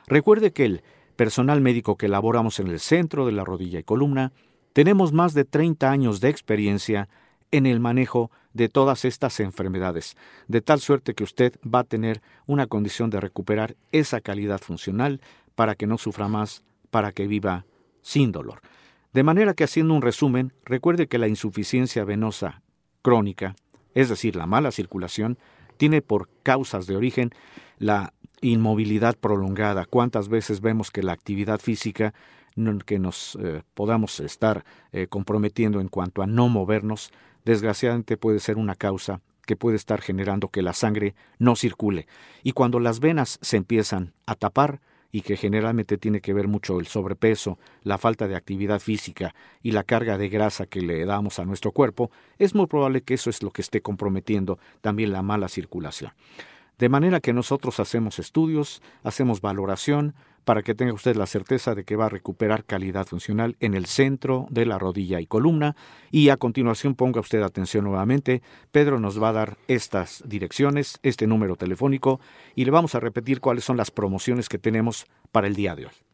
Recuerde 0.06 0.52
que 0.52 0.64
el 0.64 0.82
personal 1.16 1.60
médico 1.60 1.96
que 1.96 2.06
elaboramos 2.06 2.58
en 2.58 2.68
el 2.68 2.80
centro 2.80 3.26
de 3.26 3.32
la 3.32 3.44
rodilla 3.44 3.78
y 3.78 3.84
columna, 3.84 4.32
tenemos 4.72 5.12
más 5.12 5.34
de 5.34 5.44
30 5.44 5.90
años 5.90 6.20
de 6.20 6.30
experiencia 6.30 7.08
en 7.50 7.66
el 7.66 7.80
manejo 7.80 8.30
de 8.54 8.68
todas 8.68 9.04
estas 9.04 9.38
enfermedades, 9.40 10.16
de 10.48 10.60
tal 10.62 10.80
suerte 10.80 11.14
que 11.14 11.24
usted 11.24 11.54
va 11.62 11.80
a 11.80 11.84
tener 11.84 12.22
una 12.46 12.66
condición 12.66 13.10
de 13.10 13.20
recuperar 13.20 13.76
esa 13.92 14.20
calidad 14.20 14.60
funcional 14.60 15.20
para 15.54 15.74
que 15.74 15.86
no 15.86 15.98
sufra 15.98 16.28
más, 16.28 16.64
para 16.90 17.12
que 17.12 17.26
viva 17.26 17.66
sin 18.00 18.32
dolor. 18.32 18.60
De 19.12 19.22
manera 19.22 19.54
que 19.54 19.64
haciendo 19.64 19.94
un 19.94 20.02
resumen, 20.02 20.52
recuerde 20.64 21.06
que 21.06 21.18
la 21.18 21.28
insuficiencia 21.28 22.04
venosa 22.04 22.62
crónica, 23.02 23.54
es 23.94 24.08
decir, 24.08 24.36
la 24.36 24.46
mala 24.46 24.70
circulación, 24.70 25.38
tiene 25.76 26.00
por 26.00 26.28
causas 26.42 26.86
de 26.86 26.96
origen 26.96 27.30
la 27.78 28.14
inmovilidad 28.40 29.16
prolongada. 29.16 29.84
¿Cuántas 29.84 30.28
veces 30.28 30.60
vemos 30.60 30.90
que 30.90 31.02
la 31.02 31.12
actividad 31.12 31.60
física 31.60 32.14
que 32.86 32.98
nos 32.98 33.38
eh, 33.40 33.62
podamos 33.74 34.20
estar 34.20 34.64
eh, 34.92 35.06
comprometiendo 35.08 35.80
en 35.80 35.88
cuanto 35.88 36.22
a 36.22 36.26
no 36.26 36.48
movernos, 36.48 37.10
desgraciadamente 37.44 38.16
puede 38.16 38.40
ser 38.40 38.58
una 38.58 38.74
causa 38.74 39.20
que 39.46 39.56
puede 39.56 39.76
estar 39.76 40.00
generando 40.00 40.48
que 40.48 40.62
la 40.62 40.72
sangre 40.72 41.14
no 41.38 41.56
circule. 41.56 42.06
Y 42.42 42.52
cuando 42.52 42.78
las 42.78 43.00
venas 43.00 43.38
se 43.42 43.56
empiezan 43.56 44.12
a 44.26 44.34
tapar, 44.34 44.80
y 45.14 45.20
que 45.20 45.36
generalmente 45.36 45.98
tiene 45.98 46.22
que 46.22 46.32
ver 46.32 46.48
mucho 46.48 46.80
el 46.80 46.86
sobrepeso, 46.86 47.58
la 47.82 47.98
falta 47.98 48.26
de 48.26 48.34
actividad 48.34 48.80
física 48.80 49.34
y 49.62 49.72
la 49.72 49.84
carga 49.84 50.16
de 50.16 50.30
grasa 50.30 50.64
que 50.64 50.80
le 50.80 51.04
damos 51.04 51.38
a 51.38 51.44
nuestro 51.44 51.70
cuerpo, 51.70 52.10
es 52.38 52.54
muy 52.54 52.66
probable 52.66 53.02
que 53.02 53.14
eso 53.14 53.28
es 53.28 53.42
lo 53.42 53.50
que 53.50 53.60
esté 53.60 53.82
comprometiendo 53.82 54.58
también 54.80 55.12
la 55.12 55.22
mala 55.22 55.48
circulación. 55.48 56.12
De 56.78 56.88
manera 56.88 57.20
que 57.20 57.34
nosotros 57.34 57.78
hacemos 57.78 58.18
estudios, 58.18 58.82
hacemos 59.04 59.42
valoración, 59.42 60.14
para 60.44 60.62
que 60.62 60.74
tenga 60.74 60.92
usted 60.92 61.16
la 61.16 61.26
certeza 61.26 61.74
de 61.74 61.84
que 61.84 61.96
va 61.96 62.06
a 62.06 62.08
recuperar 62.08 62.64
calidad 62.64 63.06
funcional 63.06 63.56
en 63.60 63.74
el 63.74 63.86
centro 63.86 64.46
de 64.50 64.66
la 64.66 64.78
rodilla 64.78 65.20
y 65.20 65.26
columna. 65.26 65.76
Y 66.10 66.28
a 66.28 66.36
continuación 66.36 66.94
ponga 66.94 67.20
usted 67.20 67.42
atención 67.42 67.84
nuevamente. 67.84 68.42
Pedro 68.70 69.00
nos 69.00 69.22
va 69.22 69.30
a 69.30 69.32
dar 69.32 69.58
estas 69.68 70.22
direcciones, 70.26 70.98
este 71.02 71.26
número 71.26 71.56
telefónico, 71.56 72.20
y 72.54 72.64
le 72.64 72.70
vamos 72.70 72.94
a 72.94 73.00
repetir 73.00 73.40
cuáles 73.40 73.64
son 73.64 73.76
las 73.76 73.90
promociones 73.90 74.48
que 74.48 74.58
tenemos 74.58 75.06
para 75.30 75.46
el 75.46 75.54
día 75.54 75.74
de 75.74 75.86
hoy. 75.86 76.11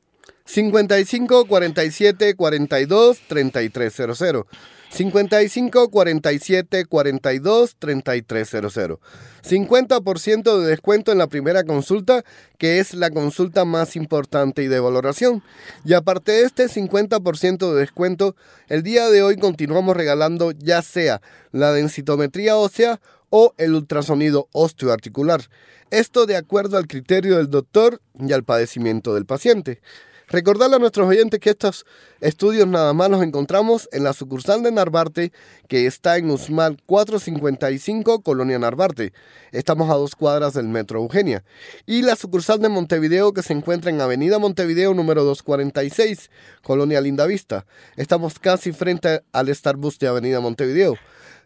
55 0.48 1.44
47 1.44 2.34
42 2.34 3.20
3300. 3.28 4.46
55 4.90 5.90
47 5.90 6.86
42 6.86 7.76
3300. 7.78 8.98
50% 9.46 10.58
de 10.58 10.66
descuento 10.66 11.12
en 11.12 11.18
la 11.18 11.26
primera 11.26 11.64
consulta, 11.64 12.24
que 12.56 12.78
es 12.78 12.94
la 12.94 13.10
consulta 13.10 13.66
más 13.66 13.94
importante 13.94 14.62
y 14.62 14.68
de 14.68 14.80
valoración. 14.80 15.42
Y 15.84 15.92
aparte 15.92 16.32
de 16.32 16.44
este 16.44 16.64
50% 16.68 17.74
de 17.74 17.80
descuento, 17.80 18.34
el 18.68 18.82
día 18.82 19.10
de 19.10 19.22
hoy 19.22 19.36
continuamos 19.36 19.94
regalando 19.98 20.52
ya 20.52 20.80
sea 20.80 21.20
la 21.52 21.72
densitometría 21.72 22.56
ósea 22.56 23.02
o 23.28 23.52
el 23.58 23.74
ultrasonido 23.74 24.48
osteoarticular. 24.52 25.42
Esto 25.90 26.24
de 26.24 26.36
acuerdo 26.36 26.78
al 26.78 26.86
criterio 26.86 27.36
del 27.36 27.50
doctor 27.50 28.00
y 28.18 28.32
al 28.32 28.44
padecimiento 28.44 29.14
del 29.14 29.26
paciente. 29.26 29.82
Recordarle 30.30 30.76
a 30.76 30.78
nuestros 30.78 31.08
oyentes 31.08 31.40
que 31.40 31.48
estos 31.48 31.86
estudios 32.20 32.68
nada 32.68 32.92
más 32.92 33.08
los 33.08 33.22
encontramos 33.22 33.88
en 33.92 34.04
la 34.04 34.12
sucursal 34.12 34.62
de 34.62 34.70
Narvarte, 34.70 35.32
que 35.68 35.86
está 35.86 36.18
en 36.18 36.30
Usmal 36.30 36.76
455, 36.84 38.20
Colonia 38.20 38.58
Narvarte. 38.58 39.14
Estamos 39.52 39.90
a 39.90 39.94
dos 39.94 40.14
cuadras 40.14 40.52
del 40.52 40.68
Metro 40.68 41.00
Eugenia. 41.00 41.44
Y 41.86 42.02
la 42.02 42.14
sucursal 42.14 42.60
de 42.60 42.68
Montevideo, 42.68 43.32
que 43.32 43.42
se 43.42 43.54
encuentra 43.54 43.90
en 43.90 44.02
Avenida 44.02 44.38
Montevideo 44.38 44.92
número 44.92 45.24
246, 45.24 46.30
Colonia 46.62 47.00
Lindavista. 47.00 47.64
Estamos 47.96 48.38
casi 48.38 48.72
frente 48.72 49.22
al 49.32 49.54
Starbus 49.54 49.98
de 49.98 50.08
Avenida 50.08 50.40
Montevideo. 50.40 50.96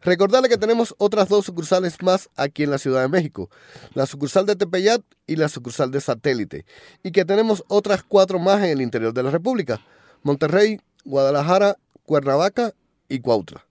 Recordarle 0.03 0.49
que 0.49 0.59
tenemos 0.59 0.95
otras 0.99 1.29
dos 1.29 1.45
sucursales 1.45 2.03
más 2.03 2.29
aquí 2.37 2.65
en 2.65 2.71
la 2.71 2.79
Ciudad 2.79 3.03
de 3.03 3.09
México, 3.09 3.51
la 3.95 4.07
sucursal 4.07 4.47
de 4.47 4.57
Tepeyat 4.57 5.03
y 5.27 5.37
la 5.37 5.49
sucursal 5.49 5.93
de 5.93 6.01
Satélite, 6.01 6.65
y 7.05 7.13
que 7.13 7.25
tenemos 7.25 7.65
otras 7.69 8.03
cuatro 8.03 8.41
más 8.41 8.59
en 8.59 8.71
el 8.71 8.83
interior 8.83 9.15
de 9.15 9.23
la 9.23 9.31
República, 9.31 9.81
Monterrey, 10.25 10.81
Guadalajara, 11.05 11.77
Cuernavaca 12.05 12.73
y 13.09 13.21
Cuautla. 13.21 13.65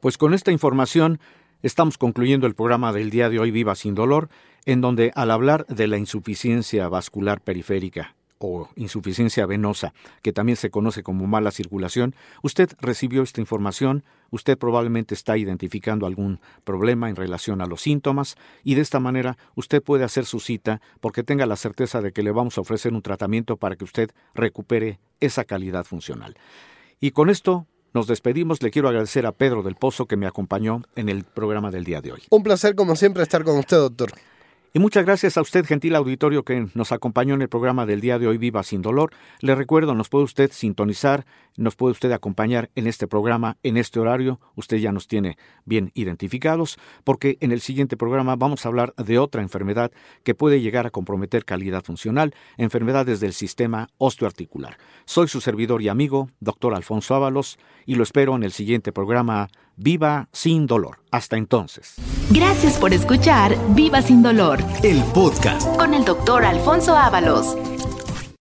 Pues 0.00 0.18
con 0.18 0.34
esta 0.34 0.50
información 0.50 1.20
estamos 1.62 1.96
concluyendo 1.96 2.46
el 2.48 2.54
programa 2.54 2.92
del 2.92 3.10
día 3.10 3.28
de 3.28 3.38
hoy 3.38 3.52
Viva 3.52 3.76
sin 3.76 3.94
dolor, 3.94 4.30
en 4.66 4.80
donde 4.80 5.12
al 5.14 5.30
hablar 5.30 5.64
de 5.66 5.86
la 5.86 5.96
insuficiencia 5.96 6.88
vascular 6.88 7.40
periférica 7.40 8.16
o 8.40 8.68
insuficiencia 8.74 9.44
venosa, 9.44 9.92
que 10.22 10.32
también 10.32 10.56
se 10.56 10.70
conoce 10.70 11.02
como 11.02 11.26
mala 11.26 11.50
circulación, 11.50 12.14
usted 12.42 12.70
recibió 12.80 13.22
esta 13.22 13.40
información, 13.40 14.02
usted 14.30 14.56
probablemente 14.56 15.14
está 15.14 15.36
identificando 15.36 16.06
algún 16.06 16.40
problema 16.64 17.10
en 17.10 17.16
relación 17.16 17.60
a 17.60 17.66
los 17.66 17.82
síntomas 17.82 18.36
y 18.64 18.76
de 18.76 18.80
esta 18.80 18.98
manera 18.98 19.36
usted 19.54 19.82
puede 19.82 20.04
hacer 20.04 20.24
su 20.24 20.40
cita 20.40 20.80
porque 21.00 21.22
tenga 21.22 21.44
la 21.44 21.56
certeza 21.56 22.00
de 22.00 22.12
que 22.12 22.22
le 22.22 22.32
vamos 22.32 22.56
a 22.56 22.62
ofrecer 22.62 22.94
un 22.94 23.02
tratamiento 23.02 23.58
para 23.58 23.76
que 23.76 23.84
usted 23.84 24.10
recupere 24.34 25.00
esa 25.20 25.44
calidad 25.44 25.84
funcional. 25.84 26.36
Y 26.98 27.10
con 27.10 27.28
esto 27.28 27.66
nos 27.92 28.06
despedimos. 28.06 28.62
Le 28.62 28.70
quiero 28.70 28.88
agradecer 28.88 29.26
a 29.26 29.32
Pedro 29.32 29.62
del 29.62 29.74
Pozo 29.74 30.06
que 30.06 30.16
me 30.16 30.26
acompañó 30.26 30.82
en 30.96 31.08
el 31.08 31.24
programa 31.24 31.70
del 31.70 31.84
día 31.84 32.00
de 32.00 32.12
hoy. 32.12 32.22
Un 32.30 32.42
placer, 32.42 32.74
como 32.74 32.96
siempre, 32.96 33.22
estar 33.22 33.44
con 33.44 33.58
usted, 33.58 33.76
doctor. 33.76 34.12
Y 34.72 34.78
muchas 34.78 35.04
gracias 35.04 35.36
a 35.36 35.40
usted, 35.40 35.66
gentil 35.66 35.96
auditorio, 35.96 36.44
que 36.44 36.68
nos 36.74 36.92
acompañó 36.92 37.34
en 37.34 37.42
el 37.42 37.48
programa 37.48 37.86
del 37.86 38.00
día 38.00 38.20
de 38.20 38.28
hoy 38.28 38.38
Viva 38.38 38.62
sin 38.62 38.82
Dolor. 38.82 39.10
Le 39.40 39.56
recuerdo, 39.56 39.96
nos 39.96 40.08
puede 40.08 40.26
usted 40.26 40.52
sintonizar, 40.52 41.26
nos 41.56 41.74
puede 41.74 41.90
usted 41.90 42.12
acompañar 42.12 42.70
en 42.76 42.86
este 42.86 43.08
programa, 43.08 43.56
en 43.64 43.76
este 43.76 43.98
horario. 43.98 44.38
Usted 44.54 44.76
ya 44.76 44.92
nos 44.92 45.08
tiene 45.08 45.36
bien 45.64 45.90
identificados, 45.94 46.78
porque 47.02 47.36
en 47.40 47.50
el 47.50 47.60
siguiente 47.60 47.96
programa 47.96 48.36
vamos 48.36 48.64
a 48.64 48.68
hablar 48.68 48.94
de 48.94 49.18
otra 49.18 49.42
enfermedad 49.42 49.90
que 50.22 50.36
puede 50.36 50.60
llegar 50.60 50.86
a 50.86 50.90
comprometer 50.90 51.44
calidad 51.44 51.82
funcional, 51.82 52.32
enfermedades 52.56 53.18
del 53.18 53.32
sistema 53.32 53.88
osteoarticular. 53.98 54.78
Soy 55.04 55.26
su 55.26 55.40
servidor 55.40 55.82
y 55.82 55.88
amigo, 55.88 56.30
doctor 56.38 56.74
Alfonso 56.76 57.16
Ábalos, 57.16 57.58
y 57.86 57.96
lo 57.96 58.04
espero 58.04 58.36
en 58.36 58.44
el 58.44 58.52
siguiente 58.52 58.92
programa 58.92 59.48
Viva 59.82 60.28
sin 60.30 60.66
dolor. 60.66 60.98
Hasta 61.10 61.38
entonces. 61.38 61.94
Gracias 62.28 62.76
por 62.76 62.92
escuchar 62.92 63.56
Viva 63.70 64.02
sin 64.02 64.22
dolor. 64.22 64.58
El 64.82 65.02
podcast 65.14 65.66
con 65.78 65.94
el 65.94 66.04
doctor 66.04 66.44
Alfonso 66.44 66.94
Ábalos. 66.94 67.56